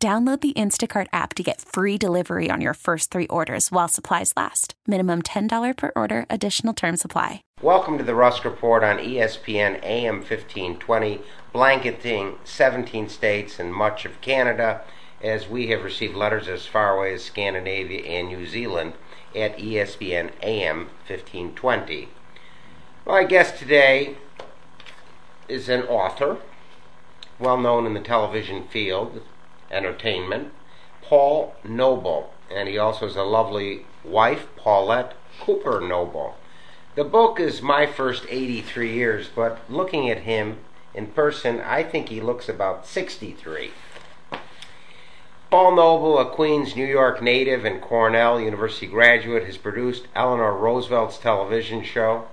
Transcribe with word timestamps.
Download 0.00 0.40
the 0.40 0.52
Instacart 0.52 1.08
app 1.12 1.34
to 1.34 1.42
get 1.42 1.60
free 1.60 1.98
delivery 1.98 2.48
on 2.52 2.60
your 2.60 2.74
first 2.74 3.10
three 3.10 3.26
orders 3.26 3.72
while 3.72 3.88
supplies 3.88 4.32
last. 4.36 4.74
Minimum 4.86 5.22
$10 5.22 5.76
per 5.76 5.90
order, 5.96 6.24
additional 6.30 6.72
term 6.72 6.96
supply. 6.96 7.42
Welcome 7.62 7.98
to 7.98 8.04
the 8.04 8.14
Rusk 8.14 8.44
Report 8.44 8.84
on 8.84 8.98
ESPN 8.98 9.82
AM 9.82 10.18
1520, 10.18 11.20
blanketing 11.52 12.36
17 12.44 13.08
states 13.08 13.58
and 13.58 13.74
much 13.74 14.04
of 14.04 14.20
Canada, 14.20 14.82
as 15.20 15.48
we 15.48 15.66
have 15.70 15.82
received 15.82 16.14
letters 16.14 16.46
as 16.46 16.64
far 16.64 16.96
away 16.96 17.14
as 17.14 17.24
Scandinavia 17.24 18.02
and 18.02 18.28
New 18.28 18.46
Zealand 18.46 18.92
at 19.34 19.58
ESPN 19.58 20.30
AM 20.44 20.90
1520. 21.08 22.08
My 23.04 23.24
guest 23.24 23.58
today 23.58 24.16
is 25.48 25.68
an 25.68 25.82
author, 25.82 26.36
well 27.40 27.56
known 27.56 27.84
in 27.84 27.94
the 27.94 28.00
television 28.00 28.62
field, 28.68 29.22
entertainment, 29.70 30.52
Paul 31.02 31.54
Noble, 31.64 32.32
and 32.50 32.68
he 32.68 32.78
also 32.78 33.06
has 33.06 33.16
a 33.16 33.22
lovely 33.22 33.86
wife, 34.04 34.46
Paulette 34.56 35.14
Cooper 35.40 35.80
Noble. 35.80 36.36
The 36.94 37.04
book 37.04 37.38
is 37.38 37.62
My 37.62 37.86
First 37.86 38.26
83 38.28 38.92
Years, 38.92 39.30
but 39.34 39.60
looking 39.68 40.10
at 40.10 40.22
him 40.22 40.58
in 40.94 41.06
person, 41.06 41.60
I 41.60 41.82
think 41.82 42.08
he 42.08 42.20
looks 42.20 42.48
about 42.48 42.86
63. 42.86 43.70
Paul 45.50 45.76
Noble, 45.76 46.18
a 46.18 46.28
Queens, 46.28 46.76
New 46.76 46.84
York 46.84 47.22
native 47.22 47.64
and 47.64 47.80
Cornell 47.80 48.38
University 48.38 48.86
graduate, 48.86 49.44
has 49.44 49.56
produced 49.56 50.06
Eleanor 50.14 50.54
Roosevelt's 50.54 51.16
television 51.16 51.82
show, 51.82 52.26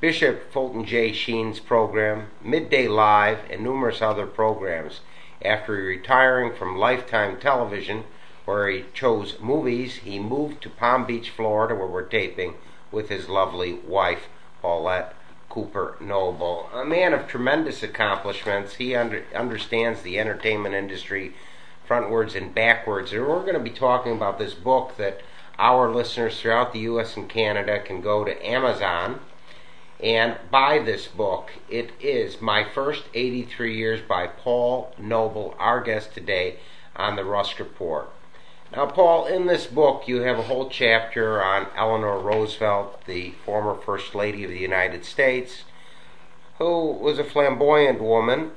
Bishop 0.00 0.50
Fulton 0.50 0.84
J. 0.84 1.12
Sheen's 1.12 1.60
program, 1.60 2.30
Midday 2.42 2.88
Live, 2.88 3.40
and 3.50 3.62
numerous 3.62 4.02
other 4.02 4.26
programs. 4.26 5.00
After 5.44 5.72
retiring 5.72 6.52
from 6.54 6.76
Lifetime 6.76 7.38
Television, 7.38 8.04
where 8.44 8.68
he 8.68 8.84
chose 8.92 9.38
movies, 9.40 9.96
he 9.96 10.18
moved 10.18 10.62
to 10.62 10.70
Palm 10.70 11.06
Beach, 11.06 11.30
Florida, 11.30 11.74
where 11.74 11.86
we're 11.86 12.02
taping 12.02 12.54
with 12.90 13.08
his 13.08 13.28
lovely 13.28 13.74
wife, 13.74 14.28
Paulette 14.60 15.14
Cooper 15.48 15.96
Noble. 16.00 16.68
A 16.74 16.84
man 16.84 17.12
of 17.12 17.28
tremendous 17.28 17.82
accomplishments. 17.82 18.76
He 18.76 18.94
under, 18.94 19.24
understands 19.34 20.02
the 20.02 20.18
entertainment 20.18 20.74
industry 20.74 21.34
frontwards 21.88 22.34
and 22.34 22.54
backwards. 22.54 23.12
And 23.12 23.26
we're 23.26 23.40
going 23.40 23.54
to 23.54 23.60
be 23.60 23.70
talking 23.70 24.12
about 24.12 24.38
this 24.38 24.54
book 24.54 24.96
that 24.96 25.20
our 25.58 25.92
listeners 25.92 26.40
throughout 26.40 26.72
the 26.72 26.80
U.S. 26.80 27.16
and 27.16 27.28
Canada 27.28 27.80
can 27.80 28.00
go 28.00 28.24
to 28.24 28.46
Amazon 28.46 29.20
and 30.00 30.36
buy 30.50 30.78
this 30.78 31.06
book. 31.08 31.50
It 31.68 31.90
is 32.00 32.40
My 32.40 32.64
First 32.64 33.04
83 33.14 33.76
Years 33.76 34.00
by 34.00 34.26
Paul 34.26 34.94
Noble, 34.98 35.54
our 35.58 35.80
guest 35.80 36.14
today 36.14 36.58
on 36.94 37.16
the 37.16 37.24
Rusk 37.24 37.58
Report. 37.58 38.10
Now, 38.72 38.86
Paul, 38.86 39.26
in 39.26 39.46
this 39.46 39.66
book, 39.66 40.06
you 40.06 40.20
have 40.20 40.38
a 40.38 40.42
whole 40.42 40.68
chapter 40.68 41.42
on 41.42 41.68
Eleanor 41.74 42.18
Roosevelt, 42.18 43.04
the 43.06 43.32
former 43.44 43.74
First 43.74 44.14
Lady 44.14 44.44
of 44.44 44.50
the 44.50 44.58
United 44.58 45.04
States, 45.04 45.64
who 46.58 46.92
was 46.92 47.18
a 47.18 47.24
flamboyant 47.24 48.00
woman, 48.00 48.52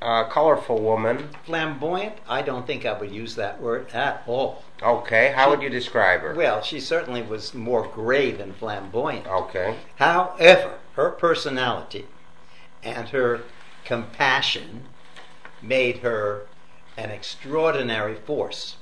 a 0.00 0.24
colorful 0.30 0.80
woman. 0.80 1.30
Flamboyant? 1.44 2.14
I 2.28 2.42
don't 2.42 2.66
think 2.66 2.86
I 2.86 2.98
would 2.98 3.10
use 3.10 3.34
that 3.34 3.60
word 3.60 3.90
at 3.92 4.22
all. 4.26 4.62
Okay, 4.82 5.32
how 5.34 5.48
would 5.50 5.62
you 5.62 5.68
describe 5.68 6.22
her? 6.22 6.34
Well, 6.34 6.60
she 6.60 6.80
certainly 6.80 7.22
was 7.22 7.54
more 7.54 7.86
gray 7.86 8.32
than 8.32 8.52
flamboyant. 8.52 9.26
Okay. 9.26 9.76
However, 9.96 10.78
her 10.94 11.10
personality 11.10 12.06
and 12.82 13.08
her 13.10 13.42
compassion 13.84 14.88
made 15.62 15.98
her 15.98 16.46
an 16.96 17.10
extraordinary 17.10 18.14
force. 18.14 18.76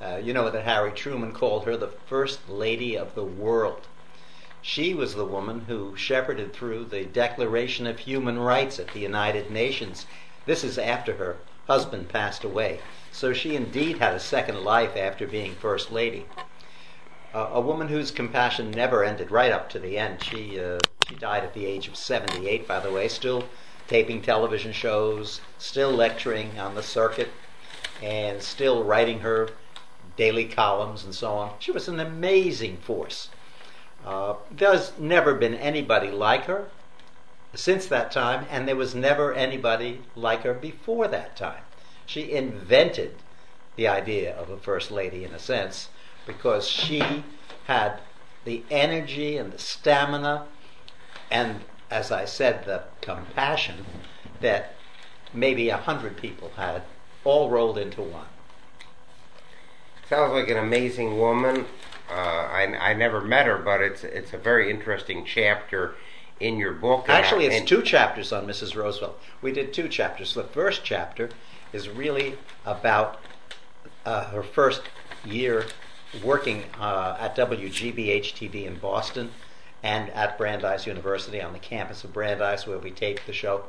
Uh, 0.00 0.16
you 0.16 0.32
know 0.32 0.50
that 0.50 0.64
Harry 0.64 0.90
Truman 0.90 1.32
called 1.32 1.64
her 1.64 1.76
the 1.76 1.92
first 2.06 2.48
lady 2.48 2.96
of 2.96 3.14
the 3.14 3.24
world. 3.24 3.86
She 4.62 4.94
was 4.94 5.14
the 5.14 5.24
woman 5.24 5.66
who 5.68 5.96
shepherded 5.96 6.52
through 6.52 6.86
the 6.86 7.04
Declaration 7.04 7.86
of 7.86 8.00
Human 8.00 8.38
Rights 8.38 8.78
at 8.78 8.88
the 8.88 9.00
United 9.00 9.50
Nations. 9.50 10.06
This 10.46 10.64
is 10.64 10.78
after 10.78 11.16
her 11.16 11.36
husband 11.66 12.08
passed 12.08 12.44
away. 12.44 12.80
So 13.10 13.32
she 13.32 13.54
indeed 13.54 13.98
had 13.98 14.14
a 14.14 14.20
second 14.20 14.64
life 14.64 14.96
after 14.96 15.26
being 15.26 15.54
First 15.54 15.92
Lady. 15.92 16.26
Uh, 17.34 17.50
a 17.52 17.60
woman 17.60 17.88
whose 17.88 18.10
compassion 18.10 18.70
never 18.70 19.04
ended 19.04 19.30
right 19.30 19.52
up 19.52 19.70
to 19.70 19.78
the 19.78 19.96
end. 19.96 20.22
She, 20.22 20.60
uh, 20.60 20.80
she 21.08 21.14
died 21.14 21.44
at 21.44 21.54
the 21.54 21.64
age 21.66 21.88
of 21.88 21.96
78, 21.96 22.68
by 22.68 22.80
the 22.80 22.92
way, 22.92 23.08
still 23.08 23.44
taping 23.88 24.22
television 24.22 24.72
shows, 24.72 25.40
still 25.58 25.90
lecturing 25.90 26.58
on 26.58 26.74
the 26.74 26.82
circuit, 26.82 27.30
and 28.02 28.42
still 28.42 28.84
writing 28.84 29.20
her 29.20 29.50
daily 30.16 30.44
columns 30.44 31.04
and 31.04 31.14
so 31.14 31.32
on. 31.32 31.52
She 31.58 31.70
was 31.70 31.88
an 31.88 32.00
amazing 32.00 32.78
force. 32.78 33.28
Uh, 34.04 34.34
there's 34.50 34.92
never 34.98 35.34
been 35.34 35.54
anybody 35.54 36.10
like 36.10 36.44
her 36.44 36.68
since 37.54 37.86
that 37.86 38.10
time, 38.10 38.46
and 38.50 38.66
there 38.66 38.76
was 38.76 38.94
never 38.94 39.32
anybody 39.34 40.00
like 40.16 40.42
her 40.42 40.54
before 40.54 41.08
that 41.08 41.36
time. 41.36 41.62
She 42.06 42.32
invented 42.32 43.16
the 43.76 43.88
idea 43.88 44.34
of 44.34 44.50
a 44.50 44.56
first 44.56 44.90
lady 44.90 45.24
in 45.24 45.32
a 45.32 45.38
sense 45.38 45.88
because 46.26 46.68
she 46.68 47.24
had 47.64 48.00
the 48.44 48.62
energy 48.70 49.36
and 49.36 49.52
the 49.52 49.58
stamina 49.58 50.46
and, 51.30 51.60
as 51.90 52.10
I 52.10 52.24
said, 52.24 52.64
the 52.64 52.82
compassion 53.00 53.86
that 54.40 54.74
maybe 55.32 55.68
a 55.68 55.76
hundred 55.76 56.16
people 56.16 56.52
had 56.56 56.82
all 57.24 57.48
rolled 57.48 57.78
into 57.78 58.02
one. 58.02 58.26
Sounds 60.08 60.32
like 60.32 60.48
an 60.48 60.58
amazing 60.58 61.18
woman. 61.18 61.66
Uh, 62.10 62.14
I, 62.14 62.90
I 62.90 62.94
never 62.94 63.20
met 63.22 63.46
her, 63.46 63.56
but 63.56 63.80
it's 63.80 64.04
it's 64.04 64.34
a 64.34 64.38
very 64.38 64.70
interesting 64.70 65.24
chapter 65.24 65.94
in 66.40 66.56
your 66.56 66.72
book. 66.72 67.06
Actually, 67.08 67.46
it's 67.46 67.68
two 67.68 67.82
chapters 67.82 68.32
on 68.32 68.46
Mrs. 68.46 68.74
Roosevelt. 68.74 69.18
We 69.40 69.52
did 69.52 69.72
two 69.72 69.88
chapters. 69.88 70.34
The 70.34 70.44
first 70.44 70.82
chapter 70.84 71.30
is 71.72 71.88
really 71.88 72.36
about 72.64 73.20
uh, 74.04 74.24
her 74.26 74.42
first 74.42 74.82
year 75.24 75.66
working 76.24 76.64
uh, 76.78 77.16
at 77.18 77.36
WGBH 77.36 78.34
TV 78.34 78.66
in 78.66 78.76
Boston 78.76 79.30
and 79.82 80.10
at 80.10 80.38
Brandeis 80.38 80.86
University 80.86 81.40
on 81.40 81.52
the 81.52 81.58
campus 81.58 82.04
of 82.04 82.12
Brandeis, 82.12 82.66
where 82.66 82.78
we 82.78 82.90
taped 82.90 83.26
the 83.26 83.32
show. 83.32 83.64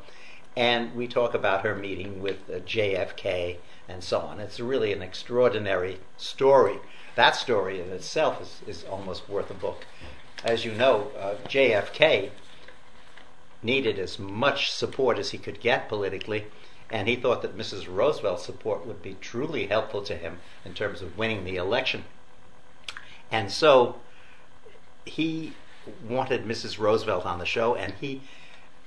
And 0.55 0.93
we 0.95 1.07
talk 1.07 1.33
about 1.33 1.63
her 1.65 1.75
meeting 1.75 2.21
with 2.21 2.37
uh, 2.49 2.59
JFK 2.59 3.57
and 3.87 4.03
so 4.03 4.19
on. 4.19 4.39
It's 4.39 4.59
really 4.59 4.93
an 4.93 5.01
extraordinary 5.01 5.99
story. 6.17 6.77
That 7.15 7.35
story 7.35 7.81
in 7.81 7.89
itself 7.89 8.41
is, 8.41 8.61
is 8.67 8.83
almost 8.83 9.27
worth 9.27 9.49
a 9.49 9.55
book. 9.55 9.85
As 10.43 10.65
you 10.65 10.73
know, 10.73 11.11
uh, 11.17 11.35
JFK 11.47 12.29
needed 13.63 13.97
as 13.97 14.19
much 14.19 14.71
support 14.71 15.17
as 15.17 15.31
he 15.31 15.37
could 15.37 15.59
get 15.59 15.89
politically, 15.89 16.45
and 16.89 17.07
he 17.07 17.15
thought 17.15 17.41
that 17.41 17.57
Mrs. 17.57 17.87
Roosevelt's 17.87 18.45
support 18.45 18.85
would 18.85 19.01
be 19.01 19.15
truly 19.19 19.67
helpful 19.67 20.03
to 20.03 20.15
him 20.15 20.39
in 20.63 20.73
terms 20.73 21.01
of 21.01 21.17
winning 21.17 21.43
the 21.43 21.55
election. 21.55 22.03
And 23.31 23.51
so 23.51 23.95
he 25.05 25.53
wanted 26.07 26.45
Mrs. 26.45 26.77
Roosevelt 26.77 27.25
on 27.25 27.39
the 27.39 27.45
show, 27.45 27.75
and 27.75 27.93
he 27.99 28.21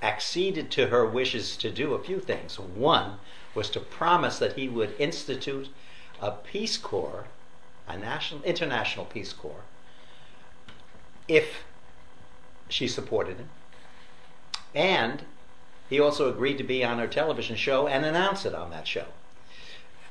acceded 0.01 0.71
to 0.71 0.87
her 0.87 1.05
wishes 1.05 1.57
to 1.57 1.69
do 1.71 1.93
a 1.93 2.03
few 2.03 2.19
things. 2.19 2.59
One 2.59 3.19
was 3.55 3.69
to 3.71 3.79
promise 3.79 4.39
that 4.39 4.53
he 4.53 4.69
would 4.69 4.93
institute 4.99 5.69
a 6.21 6.31
Peace 6.31 6.77
Corps, 6.77 7.25
a 7.87 7.97
national, 7.97 8.43
international 8.43 9.05
Peace 9.05 9.33
Corps, 9.33 9.63
if 11.27 11.63
she 12.69 12.87
supported 12.87 13.37
him. 13.37 13.49
And 14.75 15.23
he 15.89 15.99
also 15.99 16.29
agreed 16.29 16.57
to 16.57 16.63
be 16.63 16.83
on 16.83 16.99
our 16.99 17.07
television 17.07 17.55
show 17.55 17.87
and 17.87 18.05
announce 18.05 18.45
it 18.45 18.53
on 18.53 18.69
that 18.71 18.87
show. 18.87 19.05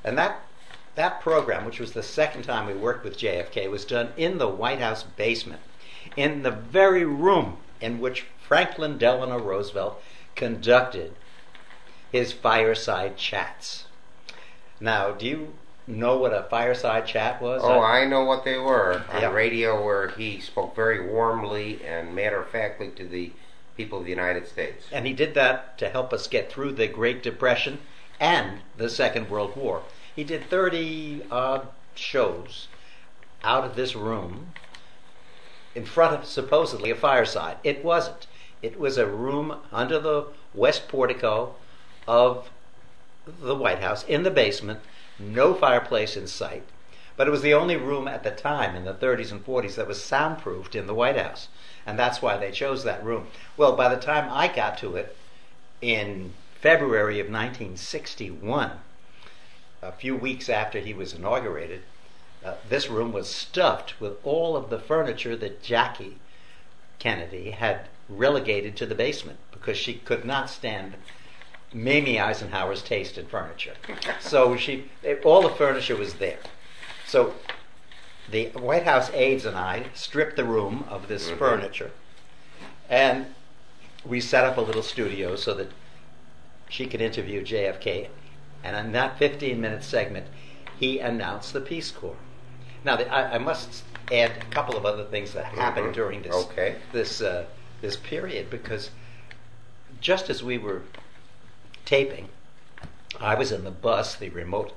And 0.05 0.17
that 0.19 0.41
that 0.95 1.21
program, 1.21 1.67
which 1.67 1.79
was 1.79 1.93
the 1.93 2.03
second 2.03 2.43
time 2.45 2.67
we 2.67 2.73
worked 2.75 3.05
with 3.05 3.19
JFK, 3.19 3.71
was 3.71 3.85
done 3.85 4.13
in 4.17 4.39
the 4.39 4.49
White 4.49 4.81
House 4.81 5.03
basement, 5.03 5.61
in 6.17 6.43
the 6.43 6.51
very 6.51 7.05
room 7.05 7.59
in 7.81 8.01
which 8.01 8.25
Franklin 8.41 8.97
Delano 8.97 9.39
Roosevelt 9.39 10.03
conducted 10.35 11.15
his 12.11 12.33
fireside 12.33 13.17
chats. 13.19 13.85
Now, 14.81 15.11
do 15.11 15.27
you 15.27 15.55
know 15.87 16.17
what 16.17 16.33
a 16.33 16.45
fireside 16.45 17.07
chat 17.07 17.43
was? 17.43 17.61
Oh, 17.63 17.81
I 17.81 18.07
know 18.07 18.25
what 18.25 18.45
they 18.45 18.59
were 18.59 19.03
on 19.13 19.21
Yeah. 19.21 19.33
radio, 19.33 19.85
where 19.85 20.09
he 20.09 20.41
spoke 20.41 20.75
very 20.75 21.07
warmly 21.07 21.81
and 21.85 22.15
matter 22.15 22.41
of 22.41 22.49
factly 22.49 22.89
to 22.91 23.07
the 23.07 23.33
people 23.77 23.99
of 23.99 24.05
the 24.05 24.11
United 24.11 24.47
States. 24.47 24.87
And 24.93 25.07
he 25.07 25.13
did 25.13 25.35
that 25.35 25.79
to 25.79 25.89
help 25.89 26.13
us 26.13 26.27
get 26.27 26.51
through 26.51 26.73
the 26.73 26.87
Great 26.89 27.23
Depression 27.23 27.79
and 28.19 28.61
the 28.77 28.89
Second 28.89 29.29
World 29.29 29.57
War. 29.57 29.83
He 30.15 30.25
did 30.25 30.49
30 30.49 31.25
odd 31.31 31.69
shows 31.95 32.69
out 33.45 33.65
of 33.65 33.77
this 33.77 33.95
room 33.95 34.53
in 35.75 35.85
front 35.85 36.15
of 36.15 36.27
supposedly 36.27 36.91
a 36.91 36.95
fireside. 36.95 37.59
It 37.63 37.85
wasn't. 37.85 38.27
It 38.63 38.81
was 38.81 38.97
a 38.97 39.07
room 39.07 39.59
under 39.71 39.99
the 39.99 40.29
west 40.55 40.89
portico 40.89 41.55
of 42.09 42.49
the 43.27 43.55
White 43.55 43.81
House 43.81 44.05
in 44.05 44.23
the 44.23 44.31
basement, 44.31 44.81
no 45.19 45.53
fireplace 45.53 46.17
in 46.17 46.27
sight. 46.27 46.65
But 47.17 47.29
it 47.29 47.31
was 47.31 47.43
the 47.43 47.55
only 47.55 47.77
room 47.77 48.09
at 48.09 48.25
the 48.25 48.31
time 48.31 48.75
in 48.75 48.85
the 48.85 48.95
30s 48.95 49.33
and 49.33 49.45
40s 49.45 49.75
that 49.77 49.89
was 49.89 50.03
soundproofed 50.03 50.75
in 50.75 50.87
the 50.87 50.95
White 50.95 51.19
House. 51.19 51.49
And 51.87 51.99
that's 51.99 52.21
why 52.21 52.37
they 52.37 52.51
chose 52.51 52.83
that 52.85 53.05
room. 53.05 53.29
Well, 53.57 53.77
by 53.77 53.89
the 53.89 54.01
time 54.01 54.29
I 54.31 54.49
got 54.49 54.77
to 54.79 54.97
it 54.97 55.17
in 55.81 56.33
February 56.61 57.21
of 57.21 57.27
1961, 57.27 58.73
a 59.83 59.93
few 59.93 60.17
weeks 60.17 60.49
after 60.49 60.81
he 60.81 60.93
was 60.93 61.13
inaugurated, 61.13 61.83
uh, 62.45 62.55
this 62.69 62.89
room 62.89 63.13
was 63.13 63.29
stuffed 63.29 64.01
with 64.01 64.15
all 64.25 64.57
of 64.57 64.69
the 64.69 64.79
furniture 64.79 65.37
that 65.37 65.63
Jackie 65.63 66.19
Kennedy 66.99 67.53
had 67.53 67.89
relegated 68.09 68.77
to 68.77 68.87
the 68.87 68.95
basement 68.95 69.39
because 69.51 69.77
she 69.77 69.95
could 69.95 70.25
not 70.25 70.51
stand 70.51 70.95
Mamie 71.73 72.21
Eisenhower's 72.21 72.83
taste 72.83 73.19
in 73.19 73.27
furniture. 73.27 73.75
So 74.21 74.57
she, 74.57 74.91
all 75.25 75.43
the 75.43 75.51
furniture 75.51 75.97
was 75.97 76.15
there. 76.15 76.39
So 77.07 77.35
the 78.31 78.47
White 78.51 78.85
House 78.85 79.11
aides 79.13 79.45
and 79.45 79.57
I 79.57 79.87
stripped 79.95 80.37
the 80.37 80.45
room 80.45 80.85
of 80.89 81.09
this 81.09 81.31
Mhm. 81.31 81.39
furniture, 81.39 81.91
and 82.89 83.35
we 84.05 84.21
set 84.21 84.45
up 84.45 84.57
a 84.57 84.61
little 84.61 84.83
studio 84.83 85.37
so 85.37 85.55
that 85.55 85.71
she 86.69 86.87
could 86.87 87.01
interview 87.01 87.43
JFK. 87.43 88.09
And 88.65 88.77
in 88.77 88.93
that 88.93 89.19
15-minute 89.19 89.85
segment, 89.85 90.27
he 90.79 90.99
announced 90.99 91.53
the 91.53 91.61
Peace 91.61 91.91
Corps. 91.91 92.17
Now, 92.85 92.97
the, 92.97 93.09
I, 93.13 93.35
I 93.35 93.39
must 93.39 93.85
add 94.13 94.31
a 94.31 94.45
couple 94.51 94.77
of 94.77 94.85
other 94.85 95.05
things 95.05 95.33
that 95.33 95.45
happened 95.47 95.89
Mhm. 95.91 95.95
during 95.95 96.23
this 96.23 96.35
Okay. 96.35 96.77
this 96.93 97.21
uh, 97.21 97.47
this 97.81 97.97
period 97.97 98.49
because 98.51 98.91
just 100.01 100.31
as 100.31 100.43
we 100.43 100.59
were 100.59 100.83
taping, 101.85 102.29
I 103.21 103.35
was 103.35 103.53
in 103.53 103.65
the 103.65 103.71
bus, 103.71 104.15
the 104.17 104.29
remote 104.31 104.73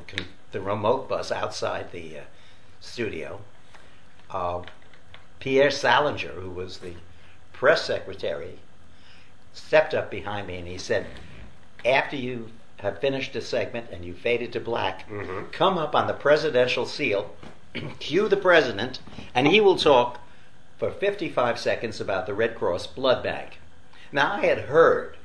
the 0.52 0.62
remote 0.62 1.08
bus 1.08 1.32
outside 1.32 1.92
the 1.92 2.20
uh, 2.20 2.22
studio. 2.80 3.42
Uh, 4.30 4.62
Pierre 5.40 5.72
Salinger, 5.72 6.30
who 6.34 6.50
was 6.50 6.78
the 6.80 6.94
press 7.54 7.86
secretary, 7.86 8.60
stepped 9.54 9.94
up 9.94 10.12
behind 10.12 10.48
me 10.48 10.58
and 10.58 10.68
he 10.68 10.78
said, 10.78 11.08
"After 11.86 12.16
you 12.16 12.52
have 12.80 13.00
finished 13.00 13.34
the 13.34 13.42
segment 13.42 13.90
and 13.92 14.06
you 14.06 14.14
faded 14.14 14.54
to 14.54 14.60
black, 14.60 15.08
Mhm. 15.10 15.52
come 15.52 15.78
up 15.78 15.96
on 15.96 16.08
the 16.08 16.14
presidential 16.14 16.86
seal, 16.86 17.36
cue 18.00 18.28
the 18.28 18.38
president, 18.38 19.00
and 19.36 19.48
he 19.48 19.60
will 19.60 19.76
talk 19.78 20.20
for 20.78 20.92
55 20.92 21.60
seconds 21.60 22.00
about 22.00 22.26
the 22.26 22.34
Red 22.34 22.56
Cross 22.56 22.88
blood 22.88 23.24
bank." 23.24 23.60
Now 24.12 24.34
I 24.34 24.46
had 24.46 24.60
heard 24.60 25.18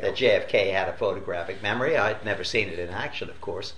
that 0.00 0.14
JFK 0.16 0.70
had 0.70 0.88
a 0.88 0.92
photographic 0.94 1.62
memory. 1.62 1.96
I'd 1.98 2.24
never 2.24 2.44
seen 2.44 2.68
it 2.68 2.78
in 2.78 2.88
action, 2.90 3.28
of 3.28 3.40
course. 3.40 3.74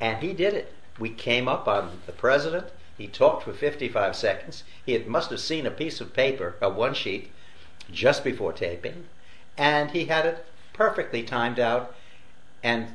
And 0.00 0.22
he 0.22 0.32
did 0.32 0.54
it. 0.54 0.74
We 0.98 1.10
came 1.10 1.48
up 1.48 1.68
on 1.68 2.00
the 2.06 2.12
president. 2.12 2.66
He 2.98 3.06
talked 3.06 3.44
for 3.44 3.52
55 3.52 4.14
seconds. 4.14 4.64
He 4.84 4.92
had, 4.92 5.06
must 5.06 5.30
have 5.30 5.40
seen 5.40 5.66
a 5.66 5.70
piece 5.70 6.00
of 6.00 6.12
paper, 6.12 6.56
a 6.60 6.68
one 6.68 6.94
sheet, 6.94 7.30
just 7.90 8.22
before 8.22 8.52
taping. 8.52 9.06
And 9.56 9.90
he 9.92 10.06
had 10.06 10.26
it 10.26 10.44
perfectly 10.72 11.22
timed 11.22 11.58
out 11.58 11.94
and 12.62 12.88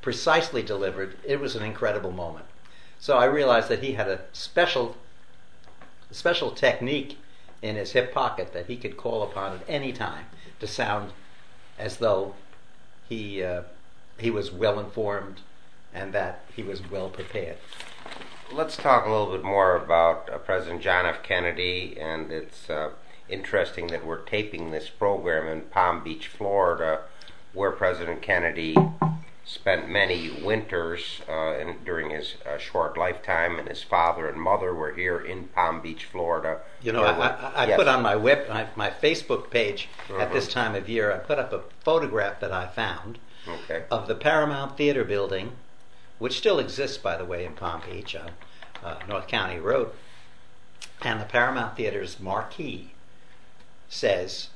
precisely 0.00 0.62
delivered. 0.62 1.16
It 1.24 1.40
was 1.40 1.56
an 1.56 1.62
incredible 1.62 2.12
moment. 2.12 2.46
So 2.98 3.16
I 3.18 3.24
realized 3.24 3.68
that 3.68 3.82
he 3.82 3.92
had 3.92 4.08
a 4.08 4.20
special, 4.32 4.96
special 6.10 6.50
technique 6.50 7.18
in 7.62 7.76
his 7.76 7.92
hip 7.92 8.12
pocket 8.12 8.52
that 8.52 8.66
he 8.66 8.76
could 8.76 8.96
call 8.96 9.22
upon 9.22 9.54
at 9.54 9.64
any 9.68 9.92
time 9.92 10.26
to 10.60 10.66
sound 10.66 11.12
as 11.78 11.98
though 11.98 12.34
he 13.08 13.42
uh, 13.42 13.62
he 14.18 14.30
was 14.30 14.50
well 14.50 14.78
informed 14.80 15.40
and 15.96 16.12
that 16.12 16.40
he 16.54 16.62
was 16.62 16.88
well 16.90 17.08
prepared. 17.08 17.56
Let's 18.52 18.76
talk 18.76 19.06
a 19.06 19.10
little 19.10 19.32
bit 19.32 19.42
more 19.42 19.74
about 19.76 20.30
uh, 20.32 20.38
President 20.38 20.82
John 20.82 21.06
F. 21.06 21.22
Kennedy, 21.22 21.96
and 21.98 22.30
it's 22.30 22.70
uh, 22.70 22.90
interesting 23.28 23.88
that 23.88 24.06
we're 24.06 24.20
taping 24.20 24.70
this 24.70 24.88
program 24.88 25.48
in 25.48 25.62
Palm 25.62 26.04
Beach, 26.04 26.28
Florida, 26.28 27.00
where 27.54 27.72
President 27.72 28.22
Kennedy 28.22 28.76
spent 29.44 29.88
many 29.88 30.30
winters 30.44 31.22
uh, 31.28 31.54
in, 31.58 31.76
during 31.84 32.10
his 32.10 32.34
uh, 32.44 32.58
short 32.58 32.96
lifetime, 32.98 33.58
and 33.58 33.68
his 33.68 33.82
father 33.82 34.28
and 34.28 34.40
mother 34.40 34.74
were 34.74 34.92
here 34.92 35.18
in 35.18 35.44
Palm 35.48 35.80
Beach, 35.80 36.04
Florida. 36.04 36.60
You 36.82 36.92
know, 36.92 37.04
I, 37.04 37.28
I, 37.28 37.52
I 37.64 37.66
Yes. 37.66 37.76
put 37.76 37.88
on 37.88 38.02
my 38.02 38.14
web 38.16 38.48
my, 38.48 38.66
my 38.76 38.90
Facebook 38.90 39.50
page 39.50 39.88
at 40.10 40.28
Mhm. 40.28 40.32
this 40.32 40.46
time 40.48 40.74
of 40.74 40.88
year. 40.88 41.12
I 41.12 41.18
put 41.18 41.38
up 41.38 41.52
a 41.52 41.62
photograph 41.82 42.38
that 42.40 42.52
I 42.52 42.66
found 42.66 43.18
Okay. 43.48 43.84
of 43.90 44.06
the 44.08 44.14
Paramount 44.16 44.76
Theater 44.76 45.04
building, 45.04 45.52
which 46.18 46.38
still 46.38 46.58
exists, 46.58 46.96
by 46.96 47.16
the 47.16 47.24
way, 47.24 47.44
in 47.44 47.52
Palm 47.52 47.82
Beach 47.88 48.16
on 48.16 48.30
uh, 48.82 48.96
North 49.08 49.26
County 49.26 49.58
Road. 49.58 49.90
And 51.02 51.20
the 51.20 51.26
Paramount 51.26 51.76
Theater's 51.76 52.18
marquee 52.18 52.92
says, 53.88 54.48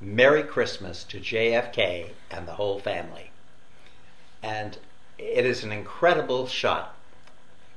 Merry 0.00 0.42
Christmas 0.42 1.04
to 1.04 1.20
JFK 1.20 2.10
and 2.30 2.46
the 2.46 2.54
whole 2.54 2.78
family. 2.80 3.30
And 4.42 4.78
it 5.18 5.46
is 5.46 5.62
an 5.62 5.72
incredible 5.72 6.46
shot 6.46 6.96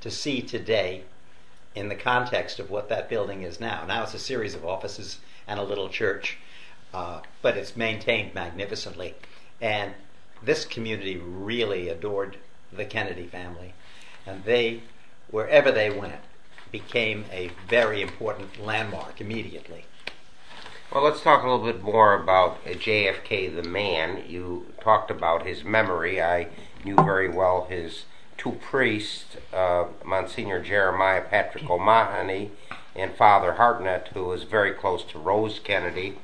to 0.02 0.10
see 0.10 0.42
today 0.42 1.04
in 1.76 1.90
the 1.90 1.96
context 1.96 2.60
of 2.60 2.70
what 2.70 2.90
that 2.90 3.10
building 3.10 3.44
is 3.44 3.60
now. 3.60 3.86
Now 3.86 4.04
it's 4.04 4.14
a 4.14 4.20
series 4.20 4.56
of 4.56 4.66
offices 4.66 5.20
and 5.48 5.60
a 5.60 5.64
little 5.64 5.90
church, 5.90 6.38
uh, 6.94 7.22
but 7.42 7.58
it's 7.58 7.76
maintained 7.76 8.34
magnificently. 8.34 9.14
And 9.62 9.94
this 10.42 10.66
community 10.66 11.18
really 11.18 11.90
adored 11.90 12.38
the 12.78 12.86
Kennedy 12.86 13.28
family, 13.28 13.74
and 14.26 14.44
they, 14.44 14.82
wherever 15.30 15.72
they 15.72 15.90
went, 15.90 16.22
became 16.72 17.26
a 17.32 17.52
very 17.68 18.02
important 18.02 18.62
landmark 18.64 19.22
immediately. 19.22 19.86
Well, 20.92 21.04
let's 21.04 21.22
talk 21.22 21.44
a 21.44 21.50
little 21.50 21.66
bit 21.66 21.82
more 21.82 22.14
about 22.14 22.60
uh, 22.66 22.70
JFK 22.70 23.56
the 23.56 23.68
man. 23.68 24.24
You 24.28 24.68
talked 24.82 25.10
about 25.10 25.46
his 25.46 25.64
memory. 25.64 26.22
I 26.22 26.48
knew 26.84 26.96
very 26.96 27.28
well 27.28 27.66
his 27.70 28.06
two 28.38 28.54
priests, 28.54 29.38
uh, 29.54 29.86
Monsignor 30.04 30.62
Jeremiah 30.62 31.22
Patrick 31.22 31.70
O'Mahony 31.70 32.52
and 32.96 33.14
Father 33.16 33.54
Hartnett, 33.54 34.10
who 34.14 34.26
was 34.26 34.44
very 34.44 34.72
close 34.72 35.04
to 35.06 35.20
Rose 35.20 35.60
Kennedy. 35.60 36.18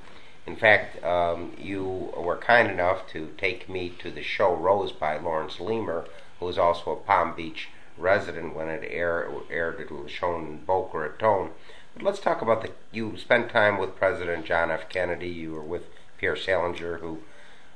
In 0.45 0.55
fact, 0.55 1.03
um, 1.03 1.53
you 1.57 2.13
were 2.15 2.37
kind 2.37 2.69
enough 2.69 3.07
to 3.09 3.29
take 3.37 3.67
me 3.67 3.89
to 3.99 4.09
the 4.11 4.23
show 4.23 4.53
Rose 4.55 4.91
by 4.91 5.17
Laurence 5.17 5.59
Leamer, 5.59 6.05
who 6.41 6.48
was 6.48 6.57
also 6.57 6.91
a 6.91 6.95
Palm 6.98 7.33
Beach 7.36 7.69
resident 7.98 8.55
when 8.55 8.67
it 8.67 8.83
air, 8.89 9.29
aired. 9.50 9.79
It 9.79 9.91
was 9.91 10.12
shown 10.12 10.48
in 10.48 10.57
Boca 10.65 10.98
Raton. 10.98 11.51
But 11.93 12.03
let's 12.03 12.19
talk 12.19 12.41
about 12.41 12.63
the. 12.63 12.71
You 12.91 13.15
spent 13.17 13.51
time 13.51 13.77
with 13.77 13.95
President 13.95 14.45
John 14.45 14.71
F. 14.71 14.89
Kennedy. 14.89 15.29
You 15.29 15.53
were 15.53 15.62
with 15.62 15.83
Pierre 16.17 16.36
Salinger, 16.36 16.98
who 16.98 17.19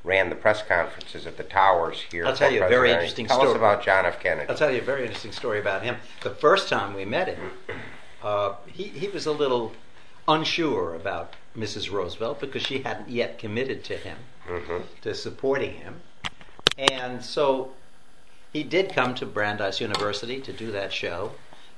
ran 0.03 0.29
the 0.29 0.36
press 0.36 0.63
conferences 0.63 1.27
at 1.27 1.38
the 1.38 1.43
towers 1.43 2.01
here. 2.12 2.25
I'll 2.25 2.36
tell 2.36 2.51
you 2.51 2.63
a 2.63 2.67
very 2.67 2.91
interesting 2.91 3.27
Tell 3.27 3.38
story. 3.38 3.51
us 3.51 3.55
about 3.55 3.84
John 3.86 4.05
F. 4.05 4.19
Kennedy. 4.19 4.50
I'll 4.50 4.57
tell 4.57 4.72
you 4.72 4.79
a 4.79 4.84
very 4.84 5.03
interesting 5.03 5.31
story 5.31 5.60
about 5.60 5.84
him. 5.84 5.98
The 6.24 6.31
first 6.31 6.67
time 6.67 6.95
we 6.95 7.05
met 7.05 7.27
him, 7.27 7.51
uh, 8.24 8.55
he, 8.67 8.84
he 8.86 9.07
was 9.10 9.27
a 9.27 9.31
little 9.31 9.74
unsure 10.27 10.95
about 10.95 11.36
Mrs. 11.55 11.91
Roosevelt 11.91 12.39
because 12.39 12.63
she 12.63 12.79
hadn't 12.79 13.10
yet 13.10 13.38
committed 13.38 13.84
to 13.86 13.98
him, 13.98 14.17
hmm 14.48 14.77
to 15.01 15.13
supporting 15.13 15.74
him. 15.74 16.01
And 16.77 17.24
so 17.24 17.72
he 18.55 18.63
did 18.63 18.93
come 18.93 19.13
to 19.13 19.25
Brandeis 19.25 19.81
University 19.81 20.39
to 20.39 20.53
do 20.53 20.71
that 20.71 20.93
show, 20.93 21.33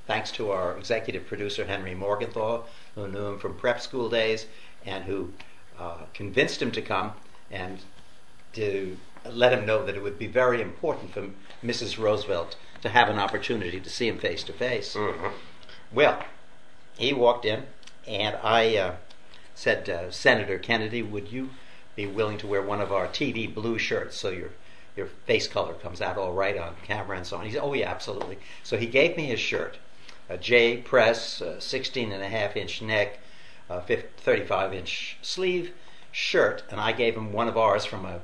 thanks 0.06 0.30
to 0.30 0.52
our 0.52 0.78
executive 0.78 1.26
producer, 1.26 1.64
Henry 1.64 1.92
Morgenthau, 1.92 2.62
who 2.94 3.08
knew 3.08 3.26
him 3.26 3.38
from 3.40 3.56
prep 3.56 3.80
school 3.80 4.08
days 4.08 4.46
and 4.86 5.02
who 5.02 5.32
uh, 5.76 6.02
convinced 6.14 6.62
him 6.62 6.70
to 6.70 6.80
come 6.80 7.14
and 7.50 7.80
to 8.52 8.96
let 9.28 9.52
him 9.52 9.66
know 9.66 9.84
that 9.84 9.96
it 9.96 10.04
would 10.04 10.20
be 10.20 10.28
very 10.28 10.62
important 10.62 11.12
for 11.12 11.30
Mrs. 11.64 11.98
Roosevelt 11.98 12.54
to 12.82 12.90
have 12.90 13.08
an 13.08 13.18
opportunity 13.18 13.80
to 13.80 13.90
see 13.90 14.06
him 14.06 14.18
face 14.18 14.44
to 14.44 14.52
face. 14.52 14.94
hmm 14.94 15.30
Well, 15.90 16.22
he 16.96 17.12
walked 17.12 17.44
in, 17.44 17.64
and 18.06 18.36
I 18.36 18.76
uh, 18.76 18.94
said, 19.52 19.90
uh, 19.90 20.12
Senator 20.12 20.60
Kennedy, 20.60 21.02
would 21.02 21.32
you 21.32 21.50
be 21.96 22.06
willing 22.06 22.38
to 22.38 22.46
wear 22.46 22.62
one 22.62 22.80
of 22.80 22.92
our 22.92 23.08
TV 23.08 23.52
blue 23.52 23.80
shirts 23.80 24.16
so 24.16 24.30
your 24.30 24.50
your 24.98 25.06
face 25.26 25.46
color 25.46 25.74
comes 25.74 26.02
out 26.02 26.18
all 26.18 26.32
right 26.32 26.58
on 26.58 26.74
camera 26.82 27.16
and 27.16 27.24
so 27.24 27.36
on. 27.36 27.46
He 27.46 27.52
said, 27.52 27.62
oh 27.62 27.72
yeah, 27.72 27.88
absolutely. 27.88 28.38
So 28.64 28.76
he 28.76 28.86
gave 28.86 29.16
me 29.16 29.26
his 29.26 29.38
shirt, 29.38 29.78
a 30.28 30.36
J 30.36 30.78
press, 30.78 31.40
16 31.60 32.12
and 32.12 32.22
a 32.22 32.28
half 32.28 32.56
inch 32.56 32.82
neck, 32.82 33.20
35 33.70 34.74
inch 34.74 35.16
sleeve 35.22 35.72
shirt, 36.10 36.64
and 36.68 36.80
I 36.80 36.90
gave 36.92 37.16
him 37.16 37.32
one 37.32 37.46
of 37.48 37.56
ours 37.56 37.84
from 37.84 38.04
a, 38.04 38.20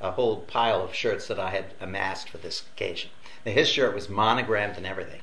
a 0.00 0.12
whole 0.12 0.38
pile 0.42 0.82
of 0.82 0.94
shirts 0.94 1.26
that 1.26 1.40
I 1.40 1.50
had 1.50 1.74
amassed 1.80 2.28
for 2.28 2.38
this 2.38 2.62
occasion. 2.74 3.10
Now, 3.44 3.52
his 3.52 3.68
shirt 3.68 3.94
was 3.94 4.08
monogrammed 4.08 4.76
and 4.76 4.86
everything. 4.86 5.22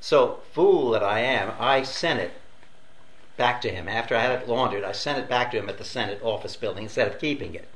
So, 0.00 0.40
fool 0.52 0.90
that 0.90 1.04
I 1.04 1.20
am, 1.20 1.52
I 1.60 1.84
sent 1.84 2.18
it 2.18 2.32
back 3.36 3.60
to 3.60 3.70
him. 3.70 3.88
After 3.88 4.16
I 4.16 4.22
had 4.22 4.42
it 4.42 4.48
laundered, 4.48 4.82
I 4.82 4.90
sent 4.90 5.20
it 5.20 5.28
back 5.28 5.52
to 5.52 5.58
him 5.58 5.68
at 5.68 5.78
the 5.78 5.84
Senate 5.84 6.20
office 6.22 6.56
building 6.56 6.82
instead 6.84 7.06
of 7.06 7.20
keeping 7.20 7.54
it. 7.54 7.68